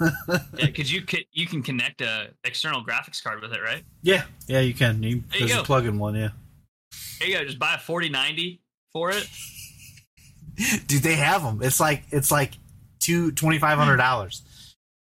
[0.28, 3.82] Yeah, because you could you can connect a external graphics card with it, right?
[4.02, 5.02] yeah, yeah, you can.
[5.02, 5.64] You, There you there's a go.
[5.64, 6.28] plug-in one, yeah.
[7.18, 7.44] There you go.
[7.44, 8.60] Just buy a forty ninety
[8.92, 9.28] for it.
[10.86, 11.60] Dude, they have them.
[11.62, 12.54] It's like it's like
[13.00, 14.42] two twenty five hundred dollars.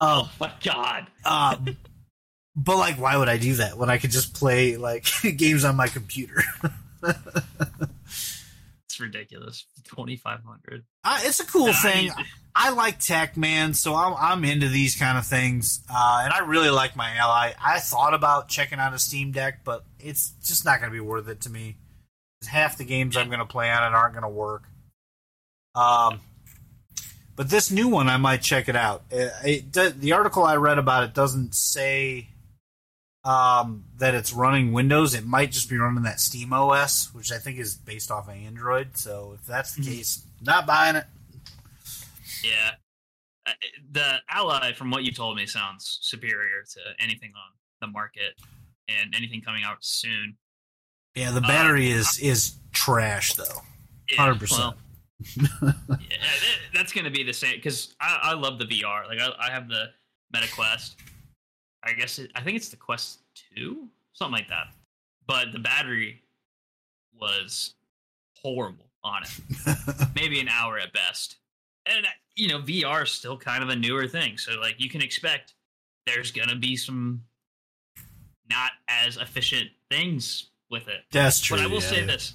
[0.00, 1.06] Um, Oh my god.
[1.24, 1.56] uh,
[2.56, 5.76] but like, why would I do that when I could just play like games on
[5.76, 6.42] my computer?
[8.92, 9.64] It's ridiculous.
[9.84, 10.84] Twenty five hundred.
[11.02, 12.10] Uh, it's a cool thing.
[12.54, 16.40] I like tech, man, so I'm, I'm into these kind of things, uh, and I
[16.40, 17.52] really like my Ally.
[17.58, 21.00] I thought about checking out a Steam Deck, but it's just not going to be
[21.00, 21.78] worth it to me.
[22.46, 24.64] Half the games I'm going to play on it aren't going to work.
[25.74, 26.20] Um,
[27.34, 29.04] but this new one, I might check it out.
[29.10, 32.28] It, it, the article I read about it doesn't say
[33.24, 35.14] um, that it's running Windows.
[35.14, 38.34] It might just be running that Steam OS, which I think is based off of
[38.34, 38.96] Android.
[38.96, 39.86] So if that's the Mhm.
[39.86, 41.06] case, not buying it.
[42.42, 42.72] Yeah.
[43.46, 43.52] Uh,
[43.90, 48.34] The Ally, from what you told me, sounds superior to anything on the market
[48.88, 50.36] and anything coming out soon.
[51.14, 53.62] Yeah, the Uh, battery is is trash though.
[54.10, 54.76] Yeah, Hundred percent.
[54.76, 54.76] well,
[55.60, 59.06] yeah, that- that's going to be the same because I, I love the VR.
[59.06, 59.92] Like I, I have the
[60.32, 60.96] Meta Quest.
[61.84, 64.68] I guess it, I think it's the Quest Two, something like that.
[65.26, 66.22] But the battery
[67.18, 67.74] was
[68.40, 70.10] horrible on it.
[70.14, 71.36] Maybe an hour at best.
[71.86, 75.02] And you know, VR is still kind of a newer thing, so like you can
[75.02, 75.54] expect
[76.06, 77.22] there's gonna be some
[78.48, 81.04] not as efficient things with it.
[81.10, 81.56] That's true.
[81.56, 82.06] But I will yeah, say yeah.
[82.06, 82.34] this.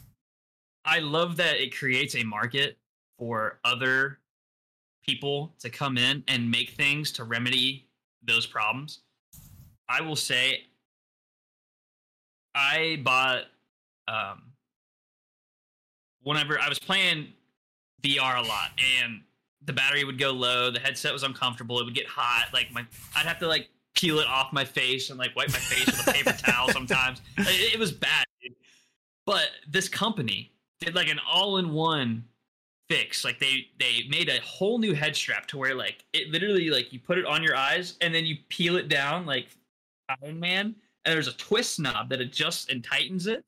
[0.86, 2.78] I love that it creates a market
[3.18, 4.20] for other
[5.06, 7.88] people to come in and make things to remedy
[8.24, 9.00] those problems.
[9.90, 10.64] I will say
[12.56, 13.44] I bought
[14.08, 14.44] um
[16.24, 17.28] whenever I was playing
[18.04, 18.72] VR a lot
[19.02, 19.22] and
[19.66, 22.86] the battery would go low, the headset was uncomfortable, it would get hot, like my
[23.16, 26.08] I'd have to like peel it off my face and like wipe my face with
[26.08, 27.22] a paper towel sometimes.
[27.38, 28.26] Like, It, it was bad.
[28.42, 28.54] dude.
[29.26, 32.24] But this company did like an all-in-one
[32.90, 33.26] fix.
[33.26, 36.94] Like they they made a whole new head strap to where like it literally like
[36.94, 39.48] you put it on your eyes and then you peel it down like
[40.22, 43.44] Iron Man, and there's a twist knob that adjusts and tightens it,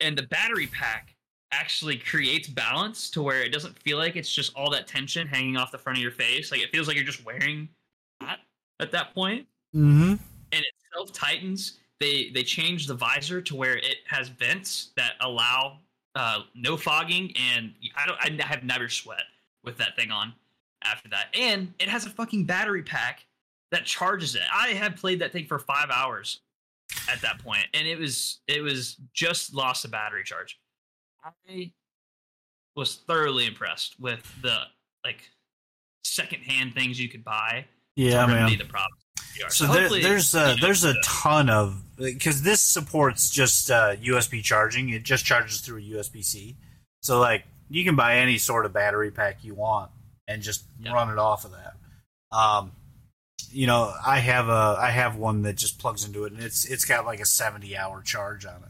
[0.00, 1.14] and the battery pack
[1.50, 5.56] actually creates balance to where it doesn't feel like it's just all that tension hanging
[5.56, 6.50] off the front of your face.
[6.52, 7.68] Like it feels like you're just wearing
[8.20, 8.40] that
[8.80, 10.18] at that point Mhm.
[10.52, 11.78] and it self tightens.
[12.00, 15.80] They they change the visor to where it has vents that allow
[16.14, 19.24] uh, no fogging, and I don't I have never sweat
[19.64, 20.34] with that thing on
[20.82, 21.28] after that.
[21.34, 23.24] And it has a fucking battery pack
[23.70, 24.42] that charges it.
[24.54, 26.40] I had played that thing for five hours
[27.10, 30.58] at that point, and it was it was just lost a battery charge.
[31.24, 31.72] I
[32.76, 34.58] was thoroughly impressed with the
[35.04, 35.30] like
[36.04, 37.64] secondhand things you could buy
[37.96, 38.58] Yeah, to man.
[38.58, 38.92] the problem.
[39.36, 39.50] VR.
[39.52, 44.90] So there, there's a there's a ton of because this supports just uh, USB charging.
[44.90, 46.56] It just charges through a USB C.
[47.02, 49.90] So like you can buy any sort of battery pack you want
[50.26, 50.92] and just Yeah.
[50.92, 51.74] run it off of that.
[52.36, 52.72] Um,
[53.52, 56.64] you know, I have a I have one that just plugs into it and it's
[56.64, 58.68] it's got like a 70 hour charge on it.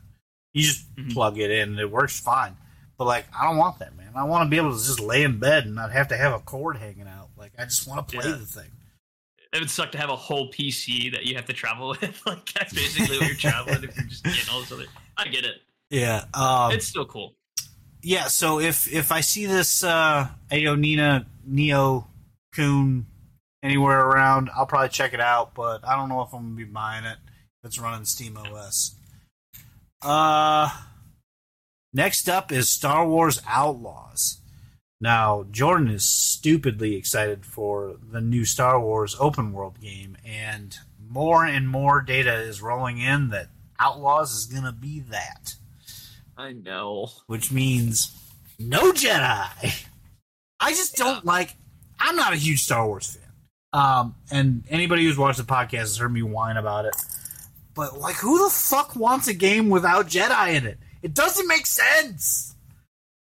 [0.55, 1.13] You just Mhm.
[1.13, 2.57] plug it in and it works fine.
[2.97, 4.13] But like I don't want that, man.
[4.17, 6.33] I want to be able to just lay in bed and not have to have
[6.33, 7.29] a cord hanging out.
[7.37, 8.37] Like I just want to play Yeah.
[8.37, 8.71] the thing.
[9.53, 12.23] it would suck to have a whole PC that you have to travel with.
[12.27, 14.85] like that's basically what you're traveling if you're just getting all this other.
[15.17, 15.63] I get it.
[15.91, 16.25] Yeah.
[16.35, 17.35] Um, It's still cool.
[18.03, 22.07] yeah so if if i see this uh ao nina neo
[22.55, 23.07] coon
[23.63, 26.65] anywhere around i'll probably check it out but i don't know if i'm gonna be
[26.65, 28.95] buying it if it's running steam os
[30.03, 30.71] Uh,
[31.93, 34.39] next up is Star Wars Outlaws.
[35.01, 41.45] Now, Jordan is stupidly excited for the new Star Wars open world game, and more
[41.45, 43.49] and more data is rolling in that
[43.81, 45.55] Outlaws is going to be that.
[46.37, 47.11] I know.
[47.27, 48.13] Which means
[48.59, 49.87] no Jedi.
[50.61, 51.57] I just don't like.
[51.99, 53.28] I'm not a huge Star Wars fan.
[53.73, 56.97] Um, and anybody who's watched the podcast has heard me whine about it.
[57.75, 60.79] But like, who the fuck wants a game without Jedi in it?
[61.03, 62.55] It doesn't make sense.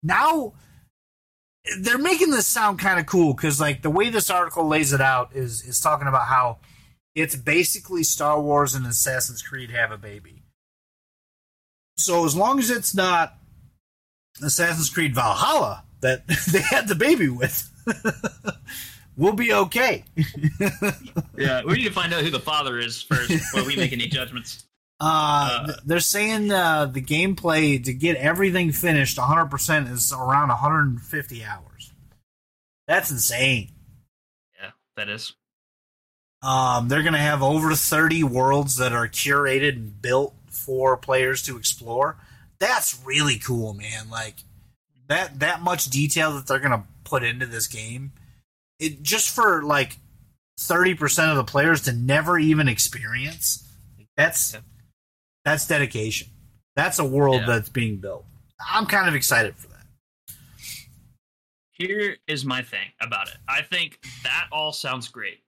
[0.03, 0.53] Now
[1.81, 5.01] they're making this sound kind of cool because like the way this article lays it
[5.01, 6.59] out is is talking about how
[7.15, 10.43] it's basically Star Wars and Assassin's Creed have a baby.
[11.97, 13.39] So as long as it's not
[14.43, 17.69] Assassin's Creed Valhalla that they had the baby with,
[19.17, 20.05] we'll be okay.
[21.39, 24.07] Yeah, we need to find out who the father is first before we make any
[24.07, 24.65] judgments.
[24.99, 31.45] Uh, th- they're saying uh, the gameplay to get everything finished 100% is around 150
[31.45, 31.93] hours.
[32.89, 33.73] That's insane.
[34.59, 35.35] Yeah, that is.
[36.43, 41.43] Um, they're going to have over 30 worlds that are curated and built for players
[41.43, 42.17] to explore.
[42.59, 44.09] That's really cool, man.
[44.11, 44.37] Like
[45.09, 48.13] that that much detail that they're going to put into this game.
[48.79, 49.97] It just for like
[50.61, 53.63] 30% of the players to never even experience.
[54.17, 54.57] That's
[55.45, 56.29] that's dedication.
[56.75, 57.47] That's a world Yeah.
[57.47, 58.25] that's being built.
[58.61, 60.37] I'm kind of excited for that.
[61.73, 63.37] Here is my thing about it.
[63.49, 65.41] I think that all sounds great,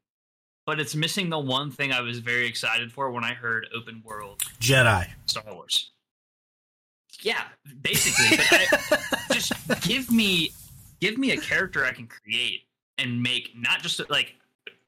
[0.67, 4.03] but it's missing the one thing I was very excited for when I heard open
[4.05, 5.09] world Jedi.
[5.27, 5.91] Star Wars.
[7.23, 7.43] Yeah,
[7.83, 8.37] basically.
[8.37, 10.53] But I, just give me,
[11.01, 12.65] give me a character I can create
[12.99, 14.35] and make not just like,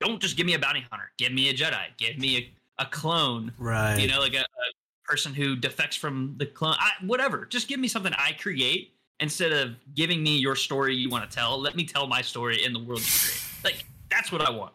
[0.01, 1.11] don't just give me a bounty hunter.
[1.19, 1.83] Give me a Jedi.
[1.97, 2.37] Give me
[2.79, 3.53] a, a clone.
[3.59, 3.99] Right.
[3.99, 4.73] You know, like a, a
[5.05, 6.75] person who defects from the clone.
[6.79, 7.47] I, whatever.
[7.47, 11.35] Just give me something I create instead of giving me your story you want to
[11.35, 11.61] tell.
[11.61, 13.45] Let me tell my story in the world you create.
[13.63, 14.73] Like that's what I want.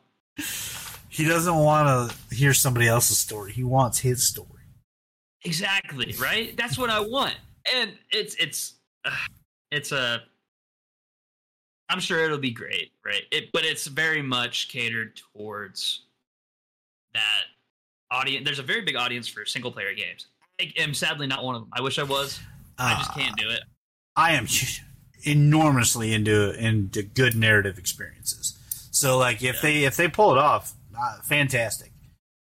[1.10, 3.52] he doesn't want to hear somebody else's story.
[3.52, 4.50] He wants his story.
[5.44, 6.56] Exactly, right?
[6.58, 7.36] That's what I want.
[7.74, 9.12] And it's it's uh,
[9.72, 10.24] it's a
[11.90, 13.24] I'm sure it'll be great, right?
[13.32, 16.02] It but it's very much catered towards
[17.14, 17.44] that
[18.12, 18.46] audience.
[18.46, 20.28] There's a very big audience for single player games.
[20.60, 21.70] I am sadly not one of them.
[21.74, 22.40] I wish I was.
[22.78, 23.62] I just Uh, can't do it.
[24.16, 24.48] I am
[25.24, 28.58] enormously into into good narrative experiences.
[28.92, 29.62] So like if Yeah.
[29.62, 31.92] they if they pull it off, uh, fantastic.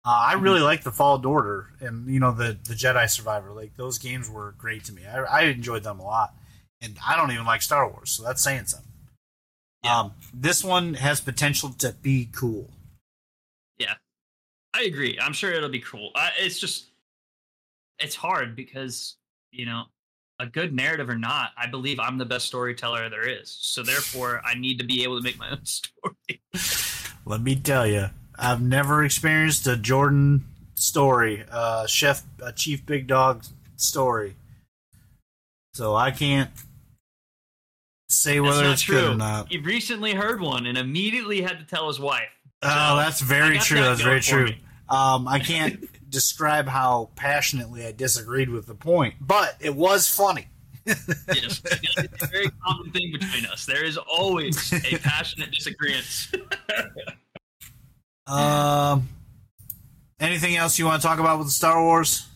[0.03, 0.43] Uh, I Mm-hmm.
[0.43, 3.51] really like the Fallen Order and you know the the Jedi Survivor.
[3.51, 5.05] Like those games were great to me.
[5.05, 6.33] I, I enjoyed them a lot,
[6.81, 8.90] and I don't even like Star Wars, so that's saying something.
[9.83, 9.99] Yeah.
[9.99, 12.69] Um, this one has potential to be cool.
[13.77, 13.95] Yeah,
[14.73, 15.17] I agree.
[15.19, 16.11] I'm sure it'll be cool.
[16.15, 16.85] I, it's just,
[17.99, 19.17] it's hard because
[19.51, 19.83] you know,
[20.39, 23.55] a good narrative or not, I believe I'm the best storyteller there is.
[23.61, 26.41] So therefore, I need to be able to make my own story.
[27.25, 33.07] Let me tell you, I've never experienced a Jordan story, uh, chef, a Chief Big
[33.07, 34.35] Dog story,
[35.73, 36.49] so I can't
[38.11, 38.95] say whether it's true.
[38.95, 39.51] good or not.
[39.51, 42.29] He recently heard one and immediately had to tell his wife.
[42.61, 43.79] Oh, that's very true.
[43.79, 44.49] that That's very true.
[44.89, 50.47] Um, I can't describe how passionately I disagreed with the point, but it was funny.
[50.85, 53.65] Yes, it's a very common thing between us.
[53.65, 56.31] There is always a passionate disagreement.
[58.27, 59.09] Um,
[60.19, 62.27] anything else you want to talk about with Star Wars?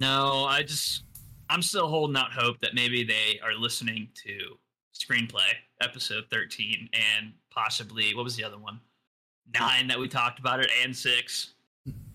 [0.00, 1.03] no, I just
[1.50, 4.56] I'm still holding out hope that maybe they are listening to
[4.94, 5.48] screenplay
[5.80, 8.80] episode 13 and possibly what was the other one?
[9.58, 11.52] Nine that we talked about it and six.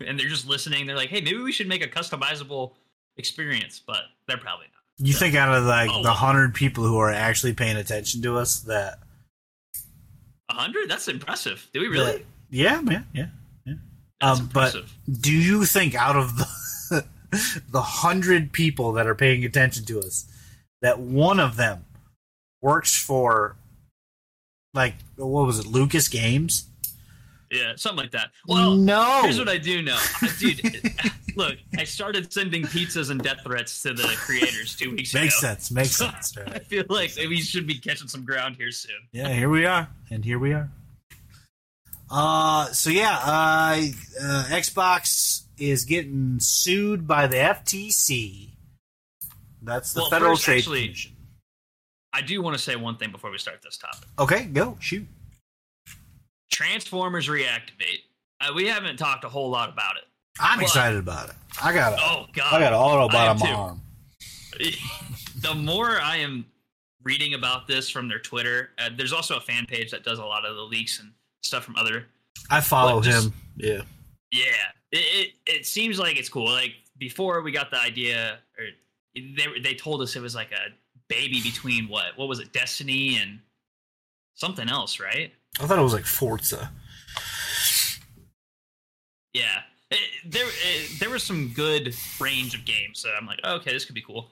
[0.05, 0.87] And they're just listening.
[0.87, 2.73] They're like, hey, maybe we should make a customizable
[3.17, 5.05] experience, but they're probably not.
[5.07, 6.01] You think out of like Oh.
[6.03, 8.99] the hundred people who are actually paying attention to us that
[10.49, 10.89] A hundred?
[10.89, 11.67] That's impressive.
[11.73, 12.11] Do we really?
[12.17, 13.27] that- yeah, man, yeah.
[14.19, 14.75] That's um, but-
[15.21, 16.47] Do you think out of the
[17.69, 20.25] the hundred people that are paying attention to us,
[20.81, 21.85] that one of them
[22.61, 23.55] works for
[24.73, 26.65] like what was it, Lucas Games?
[27.51, 28.29] Yeah, something like that.
[28.47, 29.21] Well, no.
[29.23, 29.97] Here's what I do know,
[30.37, 30.61] dude.
[31.35, 35.21] look, I started sending pizzas and death threats to the creators two weeks ago.
[35.23, 35.47] makes ago.
[35.47, 35.71] sense.
[35.71, 36.37] Makes sense.
[36.37, 38.95] I feel like we should be catching some ground here soon.
[39.11, 40.69] Yeah, here we are, and here we are.
[42.11, 43.79] Uh, so yeah, uh,
[44.21, 48.49] uh, Xbox is getting sued by the FTC.
[49.61, 51.15] That's the Well, Federal first, Trade actually- Commission.
[52.11, 54.07] I do want to say one thing before we start this topic.
[54.17, 55.07] Okay, go shoot.
[56.51, 58.01] Transformers Reactivate.
[58.41, 60.05] Uh, we haven't talked a whole lot about it.
[60.39, 61.35] I'm excited about it.
[61.61, 63.53] I got a, Oh God, I got an Autobot on my too.
[63.53, 63.81] arm.
[65.41, 66.45] the more I am
[67.03, 70.25] reading about this from their Twitter, uh, there's also a fan page that does a
[70.25, 71.11] lot of the leaks and
[71.43, 72.05] stuff from other.
[72.49, 73.33] I follow just- him.
[73.57, 73.81] Yeah.
[74.31, 74.43] Yeah,
[74.91, 76.51] it, it it seems like it's cool.
[76.51, 78.65] Like before we got the idea, or
[79.15, 80.69] they they told us it was like a
[81.07, 83.39] baby between what what was it, Destiny and
[84.35, 85.33] something else, right?
[85.59, 86.71] I thought it was like Forza.
[89.33, 89.59] Yeah,
[89.91, 93.71] it, there it, there was some good range of games, so I'm like, oh, okay,
[93.73, 94.29] this could be cool.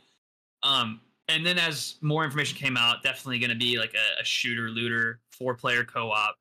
[0.64, 4.26] Um, and then as more information came out, definitely going to be like a, a
[4.26, 6.36] shooter looter, four player co op,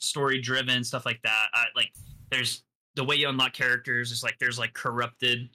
[0.00, 1.46] story driven stuff like that.
[1.54, 1.92] I, like
[2.30, 2.62] there's
[2.96, 5.48] the way you unlock characters is like there's like corrupted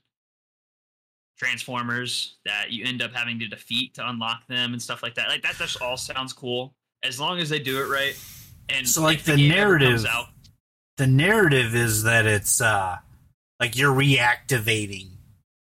[1.37, 5.27] transformers that you end up having to defeat to unlock them and stuff like that.
[5.29, 6.73] Like that just all sounds cool
[7.03, 8.17] as long as they do it right.
[8.69, 10.27] And So, like, the game narrative- out,
[10.97, 12.97] The narrative is that it's uh
[13.59, 15.09] like you're reactivating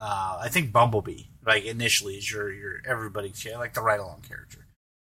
[0.00, 4.63] uh I think Bumblebee, like initially is your your everybody's like the ride along character.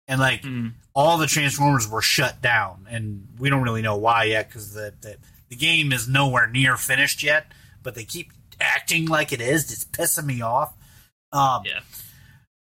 [0.07, 0.73] And like Mhm.
[0.93, 4.93] all the Transformers were shut down, and we don't really know why yet because the,
[5.01, 5.17] the
[5.49, 7.51] the game is nowhere near finished yet.
[7.83, 8.31] But they keep
[8.61, 9.71] acting like it is.
[9.71, 10.73] It's pissing me off.
[11.31, 11.79] Um, Yeah.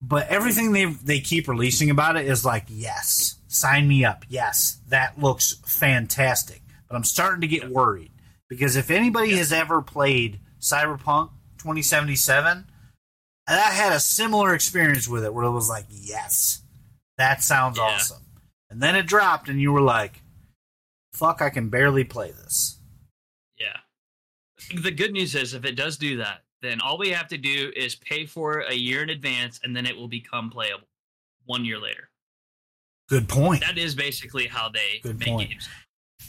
[0.02, 4.24] But everything they they keep releasing about it is like, yes, sign me up.
[4.28, 6.62] Yes, that looks fantastic.
[6.88, 8.12] But I'm starting to get worried
[8.48, 12.66] because if anybody has ever played Cyberpunk 2077,
[13.48, 16.60] I had a similar experience with it where it was like, yes,
[17.18, 17.84] that sounds Yeah.
[17.84, 18.22] awesome.
[18.70, 20.22] And then it dropped, and you were like,
[21.12, 22.78] fuck, I can barely play this.
[23.58, 23.78] Yeah.
[24.74, 27.72] The good news is, if it does do that, then all we have to do
[27.76, 30.88] is pay for it a year in advance, and then it will become playable
[31.44, 32.10] one year later.
[33.08, 33.60] Good point.
[33.60, 35.50] That is basically how they Good make point.
[35.50, 35.68] games.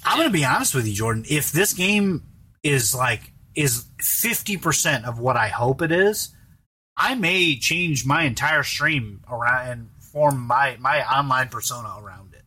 [0.06, 1.26] I'm going to be honest with you, Jordan.
[1.28, 2.24] If this game
[2.62, 6.36] is like is 50% of what I hope it is,
[6.96, 12.42] I may change my entire stream around and form my my online persona around it.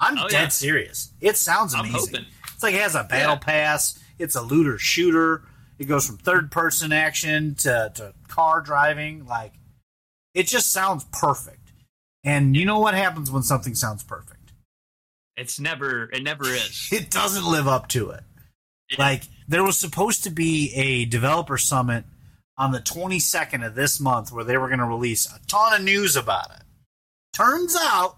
[0.00, 0.48] I'm Oh, dead yeah.
[0.48, 1.12] serious.
[1.20, 2.24] It sounds amazing.
[2.54, 3.38] It's like it has a battle Yeah.
[3.40, 3.98] pass.
[4.18, 5.42] It's a looter shooter.
[5.78, 9.26] It goes from third person action to, to car driving.
[9.26, 9.52] Like
[10.32, 11.72] it just sounds perfect.
[12.24, 14.52] And you know what happens when something sounds perfect?
[15.36, 16.04] It's never.
[16.10, 16.88] It never is.
[16.90, 18.22] It doesn't live up to it.
[18.96, 22.04] Like there was supposed to be a developer summit
[22.56, 25.82] on the 22nd of this month where they were going to release a ton of
[25.84, 26.62] news about it.
[27.34, 28.16] Turns out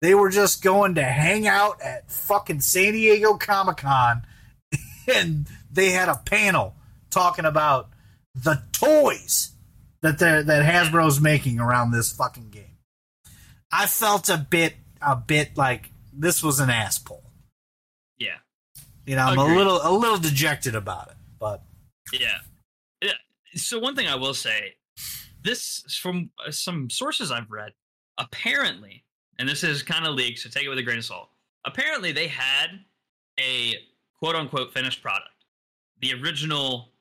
[0.00, 4.22] they were just going to hang out at fucking San Diego Comic Con
[5.14, 6.74] and they had a panel
[7.10, 7.88] talking about
[8.34, 9.52] the toys
[10.00, 12.78] that that Hasbro's making around this fucking game.
[13.70, 17.22] I felt a bit a bit like this was an ass pull.
[18.18, 18.36] Yeah.
[19.06, 19.54] You know, I'm Agreed.
[19.54, 21.62] a little a little dejected about it, but
[22.12, 22.38] Yeah.
[23.00, 23.12] Yeah.
[23.54, 24.74] So one thing I will say,
[25.42, 27.72] this from some sources I've read,
[28.22, 29.04] apparently,
[29.38, 31.28] and this is kind of leaked, so take it with a grain of salt.
[31.64, 32.80] Apparently, they had
[33.38, 33.74] a
[34.18, 35.44] quote unquote finished product,
[36.00, 36.92] the original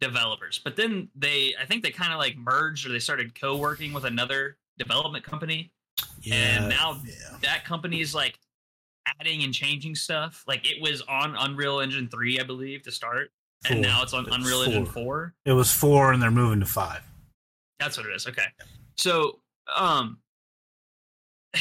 [0.00, 3.92] developers, but then they, I think they kind of like merged or they started co-working
[3.92, 5.72] with another development company,
[6.30, 7.36] and now yeah.
[7.42, 8.38] that company is like
[9.20, 10.44] adding and changing stuff.
[10.46, 13.30] Like it was on Unreal Engine three, I believe, to start,
[13.68, 14.94] and now it's on It's Unreal Engine four.
[14.94, 15.34] four.
[15.44, 17.02] it was four, and they're moving to five.
[17.80, 18.26] That's what it is.
[18.26, 18.46] Okay.
[18.96, 19.38] So,
[19.76, 20.18] um,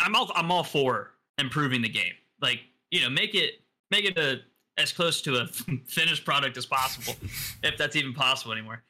[0.00, 2.12] I'm all I'm all for improving the game.
[2.40, 2.60] Like,
[2.90, 4.40] you know, make it make it a
[4.78, 5.46] as close to a
[5.86, 7.14] finished product as possible,
[7.62, 8.82] if that's even possible anymore.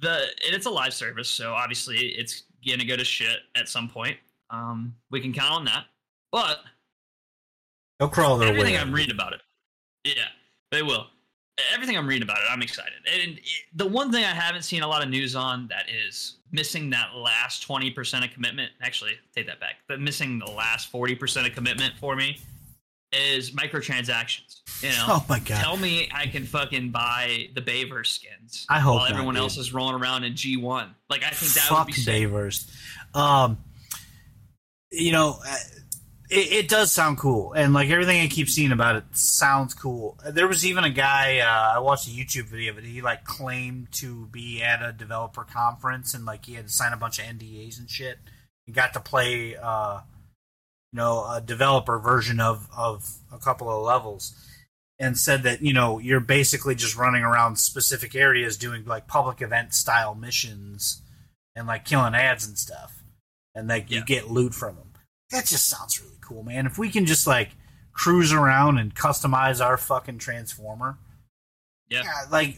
[0.00, 4.16] The it's a live service, so obviously it's gonna go to shit at some point.
[4.50, 5.84] Um, we can count on that.
[6.30, 6.58] But
[7.98, 8.78] They'll crawl their everything way.
[8.80, 8.94] I'm out.
[8.94, 9.40] reading about it,
[10.04, 10.24] yeah,
[10.70, 11.06] they will.
[11.74, 12.94] Everything I'm reading about it, I'm excited.
[13.12, 13.40] And it,
[13.74, 17.14] the one thing I haven't seen a lot of news on that is missing that
[17.14, 18.72] last 20% of commitment.
[18.80, 19.76] Actually, take that back.
[19.86, 22.38] But missing the last 40% of commitment for me
[23.12, 24.60] is microtransactions.
[24.82, 25.62] You know, Oh my god!
[25.62, 29.42] tell me I can fucking buy the Bayverse skins I hope while not, everyone dude.
[29.42, 30.88] else is rolling around in G1.
[31.10, 32.28] Like I think that Fuck would be sick.
[32.28, 32.68] Bayverse.
[33.14, 33.58] Um,
[34.90, 35.56] you know, uh,
[36.32, 40.18] it, it does sound cool, and like everything I keep seeing about it sounds cool.
[40.30, 43.92] There was even a guy uh, I watched a YouTube video, but he like claimed
[43.92, 47.26] to be at a developer conference, and like he had to sign a bunch of
[47.26, 48.18] NDAs and shit.
[48.64, 50.00] He got to play, uh,
[50.92, 54.34] you know, a developer version of of a couple of levels.
[54.98, 59.42] And said that you know you're basically just running around specific areas doing like public
[59.42, 61.02] event style missions
[61.56, 63.02] and like killing ads and stuff,
[63.54, 64.92] and like you get loot from them.
[65.30, 66.66] That just sounds really cool, man.
[66.66, 67.50] If we can just like
[67.92, 70.98] cruise around and customize our fucking transformer.
[71.88, 72.02] Yeah.
[72.30, 72.56] like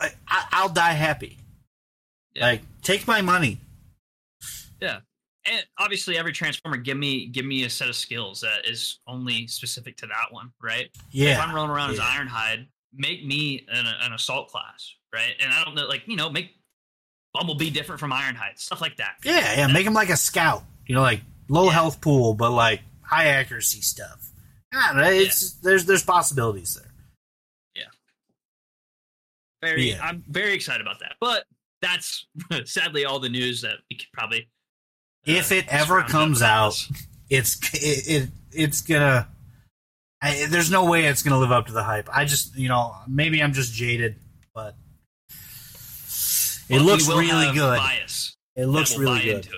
[0.00, 0.10] I,
[0.52, 1.38] I'll die happy.
[2.34, 2.46] Yeah.
[2.46, 3.60] Like take my money.
[4.80, 5.00] Yeah,
[5.44, 9.46] and obviously every transformer give me give me a set of skills that is only
[9.48, 10.88] specific to that one, right?
[11.10, 11.32] Yeah.
[11.32, 11.98] If I'm rolling around as.
[11.98, 15.32] Ironhide, make me an, an assault class, right?
[15.40, 16.50] And I don't know, like you know, make
[17.34, 19.16] Bumblebee different from Ironhide, stuff like that.
[19.24, 19.66] yeah, yeah.
[19.66, 20.62] Make him like a scout.
[20.86, 21.72] You know, like low Yeah.
[21.72, 24.30] health pool, but like high accuracy stuff.
[24.72, 26.84] I don't know, it's there's there's possibilities there.
[29.60, 29.98] Very, Yeah.
[30.00, 31.14] I'm very excited about that.
[31.20, 31.42] But
[31.82, 32.26] that's
[32.64, 34.42] sadly all the news that we could probably.
[35.26, 36.76] uh, If it ever comes out,
[37.28, 39.26] it's it, it it's gonna.
[40.22, 42.08] I, there's no way it's gonna live up to the hype.
[42.12, 44.14] I just you know maybe I'm just jaded,
[44.54, 44.76] but
[46.68, 47.78] it Well, looks really good.
[47.78, 48.36] Bias.
[48.54, 49.48] It looks really good.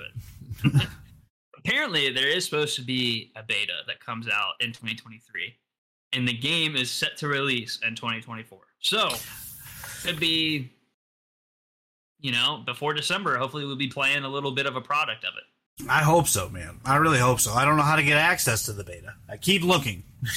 [1.65, 5.55] Apparently, there is supposed to be a beta that comes out in 2023,
[6.13, 8.59] and the game is set to release in 2024.
[8.81, 9.21] So, it
[10.05, 10.73] could be,
[12.19, 13.37] you know, before December.
[13.37, 15.89] Hopefully, we'll be playing a little bit of a product of it.
[15.89, 16.81] I hope so, man.
[16.85, 17.53] I really hope so.
[17.53, 19.15] I don't know how to get access to the beta.
[19.29, 20.05] I keep looking.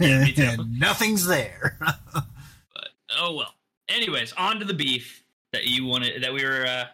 [0.00, 1.78] Yeah, and nothing's there.
[2.12, 2.88] But
[3.18, 3.54] oh well.
[3.88, 6.84] Anyways, on to the beef that you wanted that we were uh,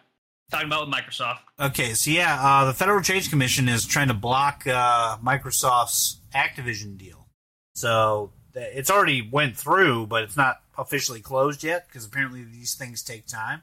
[0.51, 1.39] talking about with Microsoft.
[1.59, 6.97] okay, so yeah, uh, the Federal Trade Commission is trying to block uh, Microsoft's Activision
[6.97, 7.27] deal.
[7.73, 13.01] So it's already went through, but it's not officially closed yet because apparently these things
[13.01, 13.61] take time.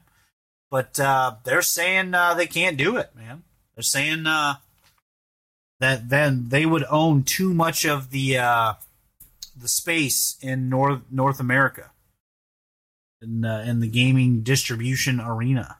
[0.71, 3.43] But uh, they're saying uh, they can't do it, man.
[3.75, 4.55] They're saying uh,
[5.79, 8.73] that then they would own too much of the uh,
[9.59, 11.91] the space in North North America
[13.21, 15.78] in in the gaming distribution arena.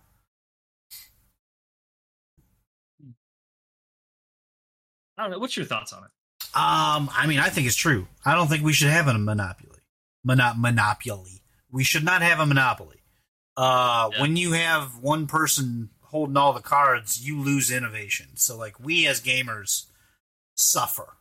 [5.19, 5.39] I don't know.
[5.39, 6.09] What's your thoughts on it?
[6.55, 8.07] Um, I mean, I think it's true.
[8.25, 9.79] I don't think we should have a monopoly.
[10.23, 11.43] Mono- monopoly.
[11.69, 13.03] We should not have a monopoly.
[13.57, 14.21] Uh, Yeah.
[14.21, 18.37] when you have one person holding all the cards, you lose innovation.
[18.37, 19.87] So, like, we as gamers
[20.55, 21.17] suffer.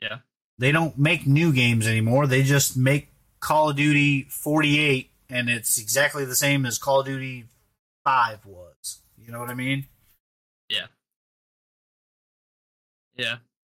[0.00, 0.18] Yeah.
[0.58, 2.26] They don't make new games anymore.
[2.26, 7.06] They just make Call of Duty 48, and it's exactly the same as Call of
[7.06, 7.46] Duty
[8.04, 9.00] 5 was.
[9.16, 9.86] You know what I mean?
[10.68, 10.86] Yeah.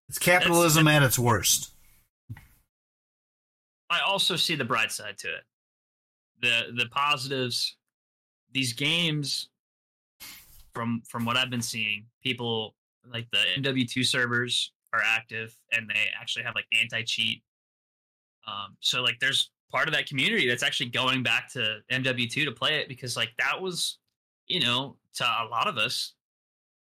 [0.09, 1.73] It's capitalism at its worst.
[3.91, 5.45] I also see the bright side to it.
[6.41, 7.77] The the positives.
[8.53, 9.51] These games,
[10.73, 12.75] from from what I've been seeing, people
[13.13, 17.43] like the MW2 servers are active and they actually have like anti cheat.
[18.47, 22.53] Um, so like there's part of that community that's actually going back to MW2 to
[22.53, 23.99] play it because like that was,
[24.47, 26.15] you know, to a lot of us,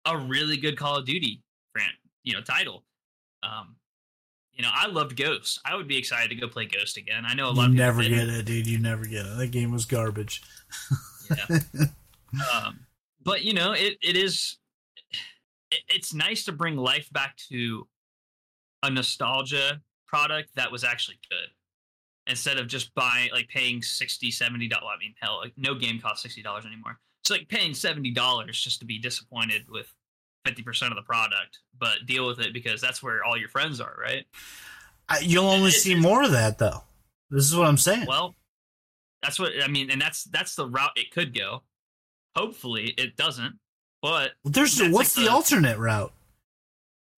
[0.06, 1.42] a really good Call of Duty
[1.74, 1.94] brand,
[2.24, 2.84] you know, title.
[3.44, 3.76] Um,
[4.54, 5.60] you know, I loved Ghost.
[5.66, 7.24] I would be excited to go play Ghost again.
[7.26, 8.68] I know a lot You of never get it, dude.
[8.68, 9.38] You never get it.
[9.38, 10.42] That game was garbage.
[11.30, 11.60] Yeah.
[12.54, 12.82] um,
[13.24, 14.58] but you know, it it is.
[15.72, 17.88] It, it's nice to bring life back to
[18.84, 21.48] a nostalgia product that was actually good
[22.28, 26.00] instead of just buying like paying 60 70 dollars i mean hell like no game
[26.00, 29.92] costs 60 dollars anymore it's like paying 70 dollars just to be disappointed with
[30.46, 33.96] 50% of the product but deal with it because that's where all your friends are
[34.02, 34.26] right
[35.10, 36.84] I, you'll only It- see it's- more of that, though.
[37.30, 38.06] This is what I'm saying.
[38.08, 38.36] Well,
[39.22, 41.64] that's what I mean, and that's that's the route it could go.
[42.36, 43.60] Hopefully, it doesn't.
[44.02, 46.14] But There's what's like the the- alternate route?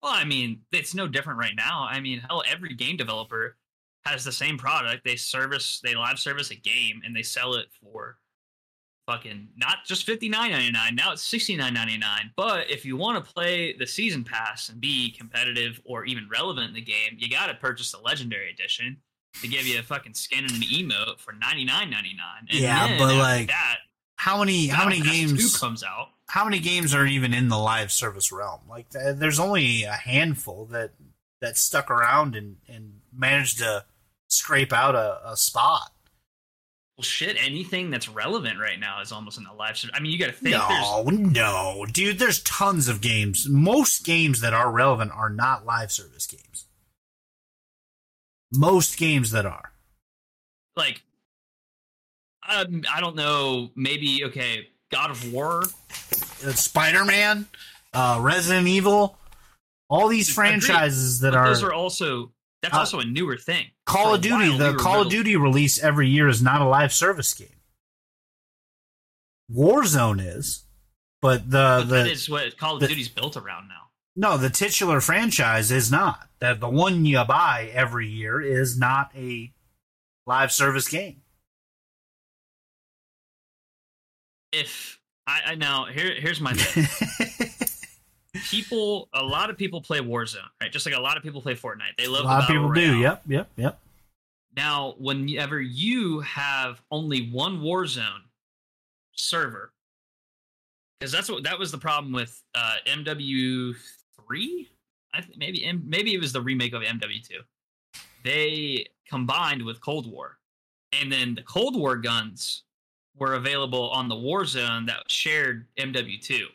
[0.02, 1.86] well, I mean, it's no different right now.
[1.88, 3.56] I mean, hell, every game developer
[4.04, 5.04] has the same product.
[5.04, 8.18] They service, they live service a game, and they sell it for
[9.06, 10.94] fucking not just fifty nine ninety nine.
[10.94, 12.32] Now it's sixty nine ninety nine.
[12.36, 16.68] But if you want to play the season pass and be competitive or even relevant
[16.68, 18.98] in the game, you got to purchase the legendary edition
[19.42, 22.46] to give you a fucking skin and an emote for ninety nine ninety nine.
[22.50, 23.78] Yeah, but, like, that,
[24.16, 24.68] How many?
[24.68, 25.52] How many games?
[25.52, 26.08] Two comes out.
[26.28, 28.60] How many games are even in the live service realm?
[28.68, 30.92] Like, there's only a handful that
[31.40, 33.84] that stuck around and and managed to
[34.28, 35.92] scrape out a, a spot.
[36.96, 39.90] Well, shit, anything that's relevant right now is almost in the live stream.
[39.94, 42.20] I mean, you got to think there's No, no, dude.
[42.20, 43.48] There's tons of games.
[43.48, 46.66] Most games that are relevant are not live service games.
[48.52, 49.72] Most games that are.
[50.76, 51.02] like,
[52.48, 55.64] um, I don't know, maybe okay, God of War.
[56.54, 57.48] Spider Man,
[57.92, 59.18] uh, Resident Evil,
[59.88, 62.30] all these franchises that are, those are also
[62.64, 63.66] that's Uh, also a newer thing.
[63.86, 64.48] Call of Duty.
[64.50, 67.48] while, the we Call of Duty release every year is not a live service game.
[69.52, 70.64] Warzone is,
[71.20, 73.90] but the But the that is what Call of the- Duty's built around now.
[74.16, 76.28] No, the titular franchise is not.
[76.40, 79.52] That the one you buy every year is not a
[80.26, 81.22] live service game.
[84.52, 87.26] If I, I now here here's my thing.
[88.34, 90.72] People, a lot of people play Warzone, right?
[90.72, 91.96] Just like a lot of people play Fortnite.
[91.96, 92.98] They love a lot of people battle do.
[92.98, 93.78] Yep, yep, yep.
[94.56, 98.22] Now, whenever you have only one Warzone
[99.16, 99.72] server,
[100.98, 103.74] because that's what that was the problem with uh, MW
[104.26, 104.70] three.
[105.12, 107.40] I th- maybe maybe it was the remake of MW two.
[108.22, 110.38] They combined with Cold War,
[110.92, 112.62] and then the Cold War guns
[113.16, 116.46] were available on the Warzone that shared MW two.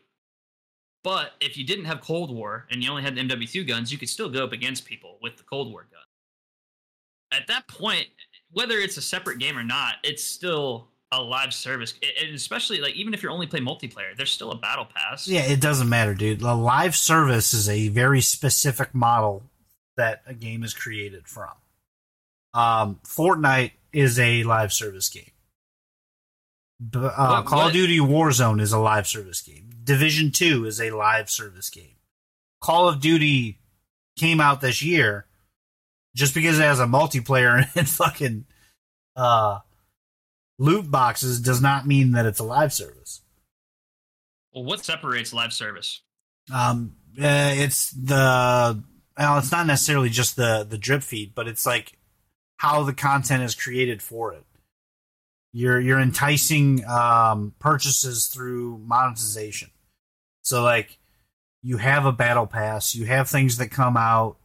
[1.04, 3.98] But if you didn't have Cold War and you only had the MW2 guns, you
[3.98, 6.02] could still go up against people with the Cold War gun.
[7.32, 8.08] At that point,
[8.52, 11.94] whether it's a separate game or not, it's still a live service.
[12.22, 15.28] And especially like even if you're only playing multiplayer, there's still a battle pass.
[15.28, 16.40] Yeah, it doesn't matter, dude.
[16.40, 19.44] The live service is a very specific model
[19.96, 21.52] that a game is created from.
[22.54, 25.32] Um, Fortnite is a live service game.
[26.94, 29.70] Uh, Call of Duty Warzone is a live service game.
[29.84, 31.96] Division Two is a live service game.
[32.62, 33.60] Call of Duty
[34.18, 35.26] came out this year
[36.16, 38.46] just because it has a multiplayer and fucking
[39.16, 39.60] uh,
[40.58, 43.22] loot boxes does not mean that it's a live service.
[44.54, 46.02] Well, what separates live service?
[46.54, 48.84] Um, uh, it's the
[49.18, 51.98] well, it's not necessarily just the the drip feed, but it's like
[52.58, 54.46] how the content is created for it.
[55.52, 59.72] You're you're enticing um, purchases through monetization.
[60.44, 60.98] So like
[61.64, 64.38] you have a battle pass, you have things that come out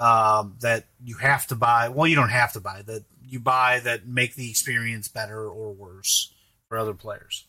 [0.00, 1.88] um, that you have to buy.
[1.90, 5.72] Well, you don't have to buy that you buy that make the experience better or
[5.72, 6.34] worse
[6.68, 7.46] for other players.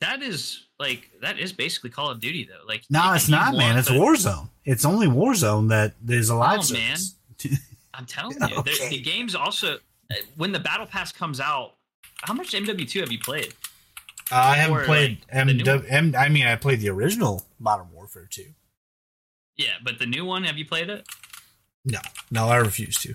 [0.00, 2.66] That is like that is basically Call of Duty though.
[2.66, 3.78] Like No, it's not, man.
[3.78, 4.48] It's the- Warzone.
[4.64, 6.98] It's only Warzone that there's a live Oh, man.
[7.94, 8.88] I'm telling you, the- Okay.
[8.88, 9.78] the game's also
[10.36, 11.74] when the battle pass comes out.
[12.22, 13.52] How much MW2 have you played?
[14.30, 15.84] Uh, I haven't Or, played like, MW.
[15.88, 18.44] M, I mean, I played the original Modern Warfare 2.
[19.56, 21.06] Yeah, but the new one, have you played it?
[21.84, 21.98] No,
[22.30, 23.14] no, I refuse to.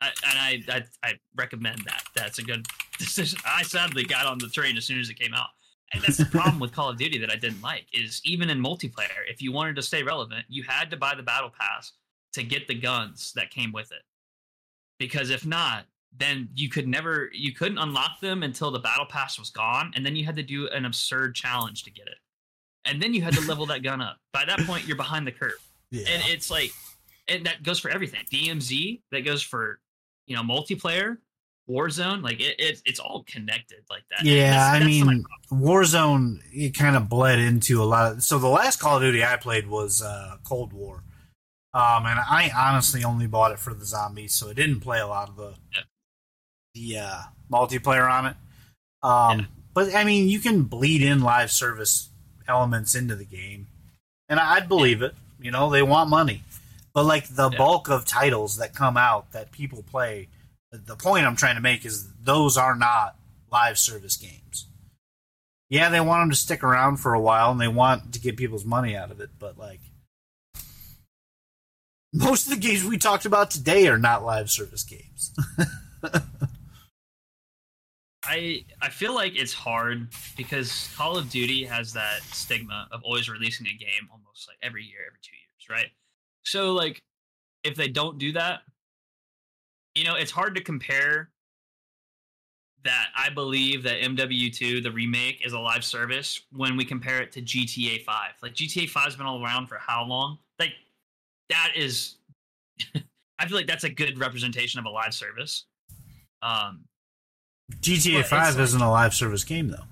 [0.00, 0.38] I, and
[0.70, 2.04] I, I I recommend that.
[2.14, 2.66] That's a good
[2.98, 3.38] decision.
[3.46, 5.48] I sadly got on the train as soon as it came out,
[5.92, 7.86] and that's the problem with Call of Duty that I didn't like.
[7.94, 11.22] Is even in multiplayer, if you wanted to stay relevant, you had to buy the
[11.22, 11.92] battle pass
[12.34, 14.02] to get the guns that came with it.
[14.98, 15.84] Because if not,
[16.16, 20.04] then you could never you couldn't unlock them until the battle pass was gone, and
[20.06, 22.18] then you had to do an absurd challenge to get it,
[22.84, 24.18] and then you had to level that gun up.
[24.32, 25.52] By that point, you're behind the curve
[25.90, 26.06] Yeah.
[26.08, 26.70] and it's like
[27.26, 29.80] and that goes for everything dmz that goes for
[30.26, 31.16] you know multiplayer
[31.70, 35.24] warzone like it, it it's all connected like that yeah, that's- I that's my mean,
[35.50, 38.22] Warzone, it kind of bled into a lot of.
[38.22, 41.02] So the last Call of Duty I played was uh, Cold War.
[41.74, 45.06] Um, and I honestly only bought it for the zombies, so I didn't play a
[45.08, 45.82] lot of the Yeah.
[46.74, 48.36] the uh, multiplayer on it.
[49.02, 49.46] Um, Yeah.
[49.74, 52.10] But I mean, you can bleed in live service
[52.46, 53.66] elements into the game,
[54.28, 55.16] and I'd believe it.
[55.40, 56.44] You know, they want money,
[56.92, 57.58] but like the Yeah.
[57.58, 60.28] bulk of titles that come out that people play,
[60.70, 63.16] the point I'm trying to make is those are not
[63.50, 64.68] live service games.
[65.70, 68.36] Yeah, they want them to stick around for a while, and they want to get
[68.36, 69.80] people's money out of it, but like.
[72.14, 75.34] Most of the games we talked about today are not live service games.
[78.24, 83.28] I I feel like it's hard because Call of Duty has that stigma of always
[83.28, 85.90] releasing a game almost like every year, every two years, right?
[86.44, 87.02] So like
[87.64, 88.60] if they don't do that,
[89.96, 91.30] you know, it's hard to compare
[92.84, 97.32] that I believe that MW2, the remake, is a live service when we compare it
[97.32, 98.30] to GTA 5.
[98.42, 100.38] Like GTA 5's been all around for how long?
[101.50, 102.16] Like that is
[103.38, 105.66] I feel like that's a good representation of a live service.
[106.42, 106.84] Um
[107.80, 109.84] GTA Five isn't a live service game though.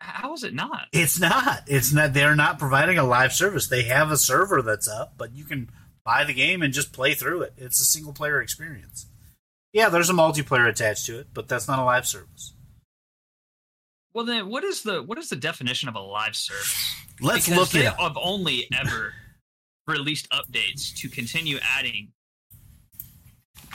[0.00, 0.86] how is it not?
[0.92, 1.62] It's not.
[1.66, 2.12] It's not.
[2.14, 3.66] They're not providing a live service.
[3.66, 5.70] They have a server that's up, but you can
[6.04, 7.52] buy the game and just play through it.
[7.56, 9.06] It's a single player experience.
[9.72, 12.54] Yeah, there's a multiplayer attached to it, but that's not a live service.
[14.14, 16.94] Well, then, what is the what is the definition of a live service?
[17.20, 17.98] Let's Because look it up.
[17.98, 19.12] have only ever
[19.86, 22.12] released updates to continue adding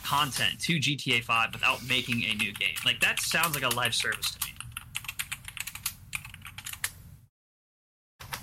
[0.04, 2.76] content to GTA 5 without making a new game.
[2.86, 4.54] Like that sounds like a live service to me.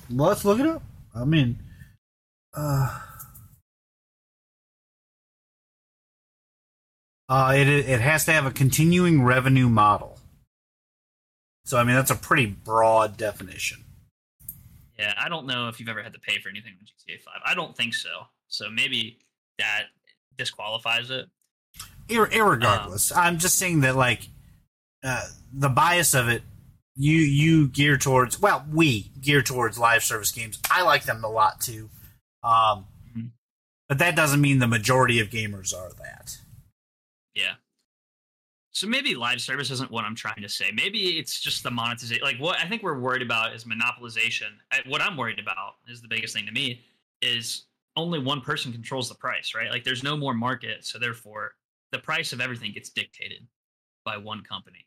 [0.08, 0.82] Let's look it up.
[1.14, 1.58] I mean,
[2.54, 3.00] uh,
[7.28, 10.20] uh, it it has to have a continuing revenue model.
[11.64, 13.84] So I mean, that's a pretty broad definition.
[14.98, 17.34] Yeah, I don't know if you've ever had to pay for anything in GTA 5.
[17.44, 18.08] I don't think so.
[18.48, 19.18] So maybe
[19.58, 19.84] that
[20.38, 21.28] disqualifies it.
[22.08, 24.28] Ir- irregardless, Um, I'm just saying that like
[25.04, 26.42] uh, the bias of it,
[26.94, 28.38] you you gear towards.
[28.40, 30.58] Well, we gear towards live service games.
[30.70, 31.90] I like them a lot too,
[32.42, 33.32] um, Mhm.
[33.88, 36.38] but that doesn't mean the majority of gamers are that.
[37.34, 37.56] Yeah.
[38.76, 40.66] So maybe live service isn't what I'm trying to say.
[40.70, 42.22] Maybe it's just the monetization.
[42.22, 44.50] Like what I think we're worried about is monopolization.
[44.70, 46.82] I, what I'm worried about is the biggest thing to me
[47.22, 49.70] is only one person controls the price, right?
[49.70, 51.52] Like there's no more market, so therefore
[51.90, 53.46] the price of everything gets dictated
[54.04, 54.86] by one company.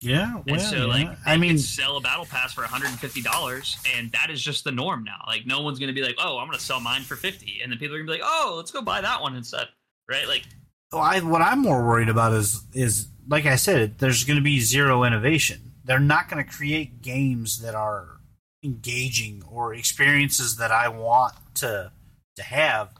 [0.00, 0.84] Yeah, And so yeah.
[0.84, 5.04] like I mean, sell a battle pass for $150 and that is just the norm
[5.04, 5.22] now.
[5.26, 7.60] Like no one's going to be like, "Oh, I'm going to sell mine for 50."
[7.62, 9.68] And then people are going to be like, "Oh, let's go buy that one instead."
[10.08, 10.26] Right?
[10.26, 10.44] Like
[10.92, 14.42] well, I, what I'm more worried about is is like I said, there's going to
[14.42, 15.72] be zero innovation.
[15.84, 18.20] They're not going to create games that are
[18.62, 21.92] engaging or experiences that I want to
[22.36, 22.90] to have.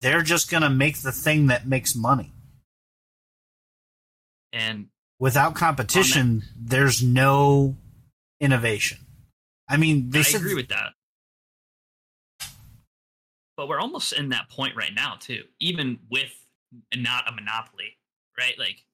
[0.00, 2.32] They're just going to make the thing that makes money.
[4.52, 4.88] and
[5.18, 7.76] Without competition, there's no
[8.38, 8.98] innovation.
[9.68, 10.92] I mean, they I said agree with that.
[13.56, 15.44] But we're almost in that point right now, too.
[15.58, 16.45] Even with
[16.94, 17.98] not a monopoly,
[18.38, 18.58] right?
[18.58, 18.84] Like,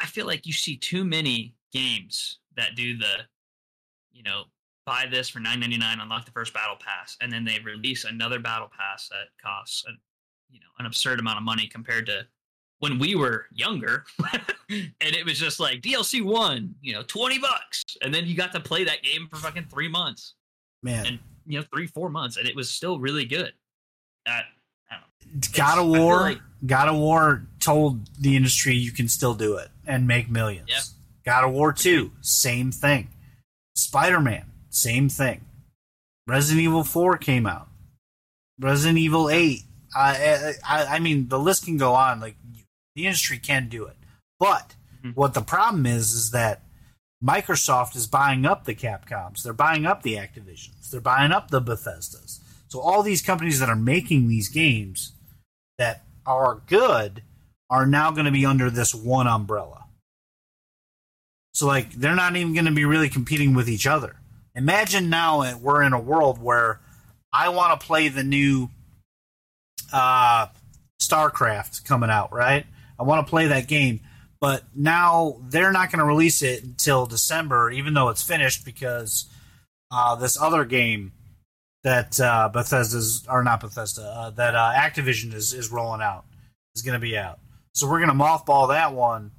[0.00, 3.26] I feel like you see too many games that do the,
[4.12, 4.44] you know,
[4.86, 8.04] buy this for nine ninety nine, unlock the first battle pass, and then they release
[8.04, 9.98] another battle pass that costs, an,
[10.50, 12.26] you know, an absurd amount of money compared to
[12.80, 14.04] when we were younger,
[14.68, 18.52] and it was just like DLC one, you know, twenty bucks, and then you got
[18.52, 20.34] to play that game for fucking three months,
[20.82, 23.52] man, and you know, three four months, and it was still really good.
[24.26, 24.63] That I don't know.
[25.52, 29.70] God of War, like- God of War told the industry you can still do it
[29.86, 30.68] and make millions.
[30.68, 30.80] Yeah.
[31.24, 33.08] God of War 2, same thing.
[33.74, 35.44] Spider Man, same thing.
[36.26, 37.68] Resident Evil 4 came out.
[38.58, 39.62] Resident Evil 8.
[39.96, 42.20] I, I, I mean, the list can go on.
[42.20, 42.36] Like,
[42.94, 43.96] the industry can do it.
[44.38, 44.74] But
[45.04, 45.14] Mhm.
[45.14, 46.62] what the problem is, is that
[47.22, 49.42] Microsoft is buying up the Capcoms.
[49.42, 50.90] They're buying up the Activisions.
[50.90, 52.40] They're buying up the Bethesdas.
[52.74, 55.12] So all these companies that are making these games
[55.78, 57.22] that are good
[57.70, 59.84] are now going to be under this one umbrella.
[61.52, 64.16] So like they're not even going to be really competing with each other.
[64.56, 66.80] Imagine now we're in a world where
[67.32, 68.70] I want to play the new
[69.92, 70.48] uh,
[71.00, 72.66] StarCraft coming out, right?
[72.98, 74.00] I want to play that game,
[74.40, 79.30] but now they're not going to release it until December, even though it's finished because
[79.92, 81.12] uh, this other game
[81.84, 86.24] that uh, Bethesda's or not Bethesda uh, that uh, Activision is is rolling out
[86.74, 87.38] is going to be out.
[87.74, 89.30] So we're going to mothball that one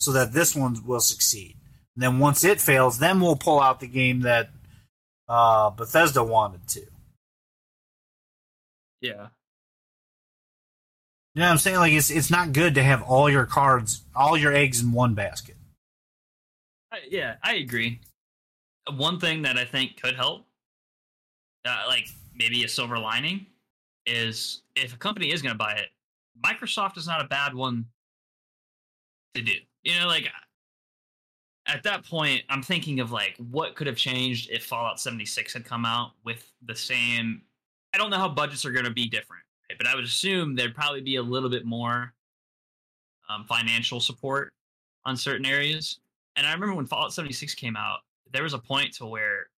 [0.00, 1.56] so that this one will succeed.
[1.94, 4.50] And then once it fails, then we'll pull out the game that
[5.28, 6.82] uh, Bethesda wanted to.
[9.00, 9.28] Yeah.
[11.34, 11.76] You know what I'm saying?
[11.76, 15.14] Like it's it's not good to have all your cards, all your eggs in one
[15.14, 15.56] basket.
[16.90, 18.00] I, yeah, I agree.
[18.92, 20.46] One thing that I think could help,
[21.64, 23.46] uh, like maybe a silver lining,
[24.06, 25.88] is if a company is going to buy it,
[26.42, 27.84] Microsoft is not a bad one
[29.34, 29.52] to do.
[29.82, 30.28] You know, like
[31.66, 35.64] at that point, I'm thinking of like what could have changed if Fallout 76 had
[35.64, 37.42] come out with the same.
[37.94, 39.76] I don't know how budgets are going to be different, right?
[39.78, 42.12] but I would assume there'd probably be a little bit more
[43.28, 44.52] um, financial support
[45.04, 46.00] on certain areas.
[46.36, 48.00] And I remember when Fallout 76 came out,
[48.32, 49.49] there was a point to where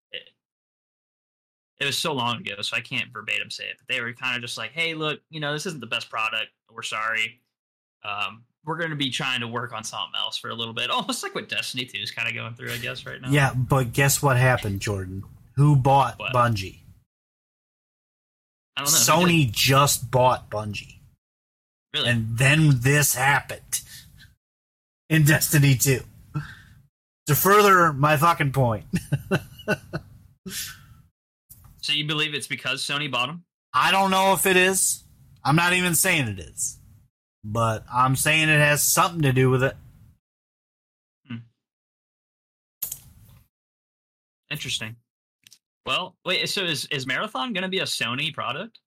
[1.80, 4.36] it, was so long ago, so I can't verbatim say it, but they were kind
[4.36, 6.50] of just like, "Hey, look, you know, this isn't the best product.
[6.70, 7.40] We're sorry.
[8.04, 10.90] Um, we're going to be trying to work on something else for a little bit,
[10.90, 13.52] almost like what Destiny 2 is kind of going through, I guess, right now." Yeah,
[13.54, 15.24] but guess what happened, Jordan?
[15.56, 16.32] Who bought What?
[16.32, 16.78] Bungie?
[18.76, 18.98] I don't know.
[18.98, 20.98] Sony just bought Bungie.
[21.92, 22.08] really?
[22.08, 23.82] And then this happened
[25.10, 26.00] in Destiny 2.
[27.26, 28.84] To further my fucking point,
[31.82, 33.44] so you believe it's because Sony bought them?
[33.74, 35.04] I don't know if it is.
[35.44, 36.78] I'm not even saying it is.
[37.44, 39.76] But I'm saying it has something to do with it.
[44.50, 44.96] Interesting.
[45.86, 46.48] Well, wait.
[46.48, 48.78] So is is Marathon going to be a Sony product?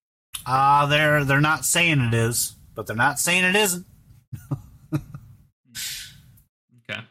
[0.46, 3.86] Uh they're they're not saying it is, but they're not saying it isn't.
[6.88, 7.02] Okay.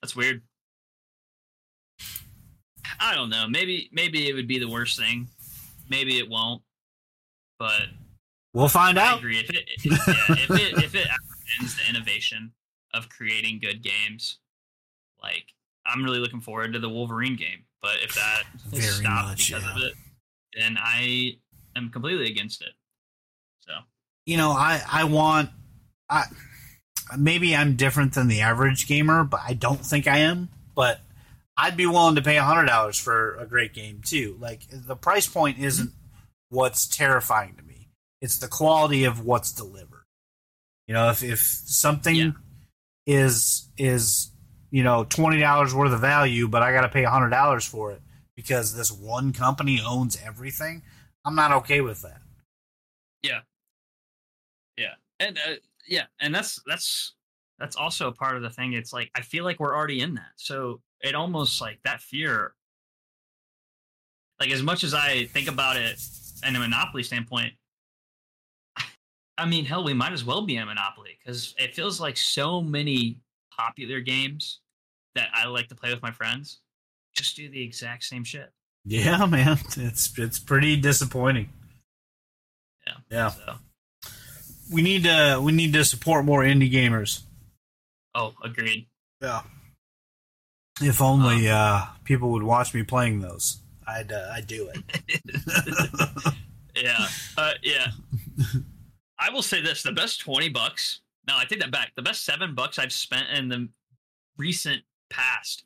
[0.00, 0.42] That's weird.
[3.00, 3.46] I don't know.
[3.48, 5.28] Maybe maybe it would be the worst thing.
[5.88, 6.62] Maybe it won't.
[7.58, 7.82] But
[8.52, 9.18] We'll find I out.
[9.18, 9.38] agree.
[9.38, 9.96] If it yeah,
[10.28, 11.08] if it if it
[11.60, 12.52] ends the innovation
[12.94, 14.38] of creating good games,
[15.22, 15.44] like
[15.84, 17.64] I'm really looking forward to the Wolverine game.
[17.82, 19.92] But if that Very is stopped much, because of it,
[20.58, 21.36] then I
[21.76, 22.70] am completely against it.
[23.60, 23.72] So
[24.24, 25.50] you know, I I want
[26.08, 26.24] I
[27.18, 30.48] maybe I'm different than the average gamer, but I don't think I am.
[30.74, 31.00] But
[31.56, 34.36] I'd be willing to pay hundred dollars for a great game too.
[34.40, 35.92] Like the price point isn't
[36.50, 37.88] what's terrifying to me;
[38.20, 40.04] it's the quality of what's delivered.
[40.86, 42.30] You know, if if something Yeah.
[43.06, 44.30] is is
[44.70, 47.92] you know twenty dollars worth of value, but I got to pay hundred dollars for
[47.92, 48.02] it
[48.36, 50.82] because this one company owns everything,
[51.24, 52.20] I'm not okay with that.
[53.22, 53.40] Yeah,
[54.76, 55.54] yeah, and uh,
[55.88, 57.14] yeah, and that's that's
[57.58, 58.74] that's also a part of the thing.
[58.74, 62.54] It's like I feel like we're already in that, so it almost like that fear.
[64.40, 66.00] Like as much as I think about it
[66.46, 67.54] in a monopoly standpoint,
[69.38, 72.16] I mean, hell, we might as well be in a monopoly because it feels like
[72.16, 73.18] so many
[73.56, 74.60] popular games
[75.14, 76.60] that I like to play with my friends
[77.14, 78.50] just do the exact same shit.
[78.84, 81.48] Yeah, man, it's it's pretty disappointing.
[82.86, 82.94] Yeah.
[83.10, 83.54] Yeah, So,
[84.72, 87.22] we need to we need to support more indie gamers.
[88.14, 88.86] oh, agreed.
[89.20, 89.42] Yeah.
[90.80, 96.34] If only uh, people would watch me playing those, I'd uh, I'd do it.
[96.76, 97.06] yeah,
[97.38, 97.88] uh, yeah.
[99.18, 101.00] I will say this: the best twenty bucks.
[101.26, 101.92] No, I take that back.
[101.96, 103.68] The best seven bucks I've spent in the
[104.36, 105.64] recent past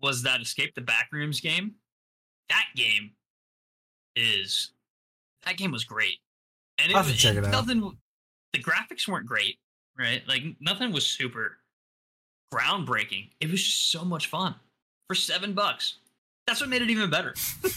[0.00, 1.74] was that Escape the Backrooms game.
[2.48, 3.12] That game
[4.16, 4.72] is
[5.44, 6.18] that game was great,
[6.78, 7.52] and I'll have to check it out.
[7.52, 7.96] Nothing.
[8.52, 9.58] The graphics weren't great,
[9.96, 10.22] right?
[10.26, 11.58] Like nothing was super
[12.52, 13.28] groundbreaking.
[13.40, 14.54] It was just so much fun
[15.06, 15.94] for seven bucks.
[16.46, 17.34] That's what made it even better.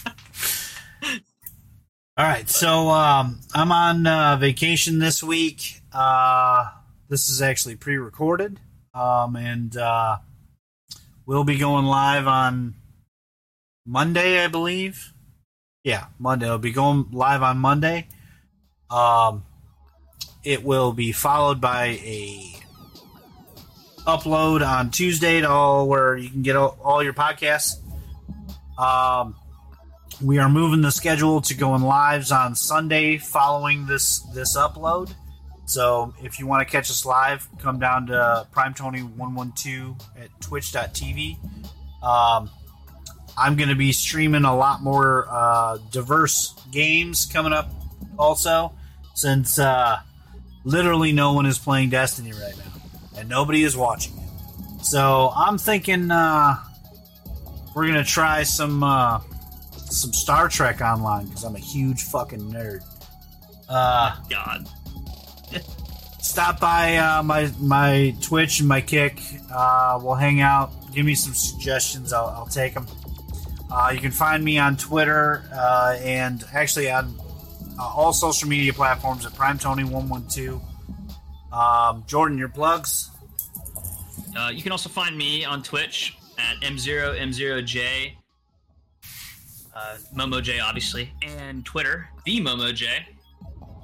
[2.16, 5.80] All right, so um, I'm on uh, vacation this week.
[5.92, 6.68] Uh,
[7.08, 8.60] this is actually pre-recorded,
[8.94, 10.18] um, and uh,
[11.26, 12.74] we'll be going live on
[13.86, 15.12] Monday, I believe.
[15.84, 16.46] Yeah, Monday.
[16.46, 18.08] It'll be going live on Monday.
[18.90, 19.44] Um,
[20.44, 22.61] it will be followed by a
[24.06, 27.76] upload on Tuesday to all where you can get all, all your podcasts.
[28.78, 29.34] Um,
[30.22, 35.14] we are moving the schedule to going lives on Sunday following this this upload.
[35.64, 39.52] So if you want to catch us live, come down to Prime Tony one one
[39.52, 41.38] two at Twitch.tv.
[42.02, 42.50] Um,
[43.38, 47.70] I'm going to be streaming a lot more uh, diverse games coming up,
[48.18, 48.72] also,
[49.14, 50.00] since uh,
[50.64, 52.81] literally no one is playing Destiny right now,
[53.16, 54.84] and nobody is watching it.
[54.84, 56.56] So I'm thinking uh,
[57.74, 58.82] we're going to try some.
[58.82, 59.20] Uh,
[59.92, 62.82] some Star Trek online because I'm a huge fucking nerd.
[63.68, 64.68] Uh, God.
[66.20, 69.20] stop by uh, my my Twitch and my Kick.
[69.52, 70.72] Uh, we'll hang out.
[70.94, 72.12] Give me some suggestions.
[72.12, 72.86] I'll, I'll take them.
[73.70, 77.18] Uh, you can find me on Twitter uh, and actually on
[77.78, 80.60] uh, all social media platforms at Prime Tony One One Two.
[81.52, 83.10] Um, Jordan, your plugs.
[84.36, 88.14] Uh, you can also find me on Twitch at M0M0J,
[89.74, 92.88] uh, MomoJ, obviously, and Twitter, the MomoJ,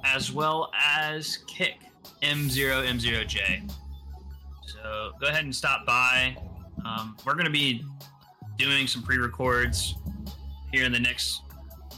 [0.03, 1.77] as well as Kick,
[2.23, 3.71] M0M0J.
[4.65, 6.35] So go ahead and stop by.
[6.85, 7.85] Um, we're going to be
[8.57, 9.95] doing some pre records
[10.71, 11.41] here in the next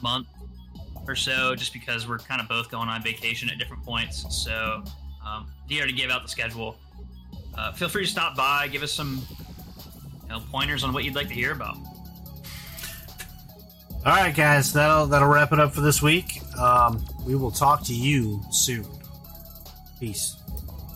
[0.01, 0.27] month
[1.07, 4.25] or so, just because we're kind of both going on vacation at different points.
[4.43, 4.83] So
[5.25, 6.77] um, he already gave out the schedule
[7.55, 9.21] uh, feel free to stop by, give us some
[10.23, 11.77] you know, pointers on what you'd like to hear about.
[14.03, 16.41] All right, guys, that'll that'll wrap it up for this week.
[16.57, 18.87] Um, we will talk to you soon.
[19.99, 20.40] Peace.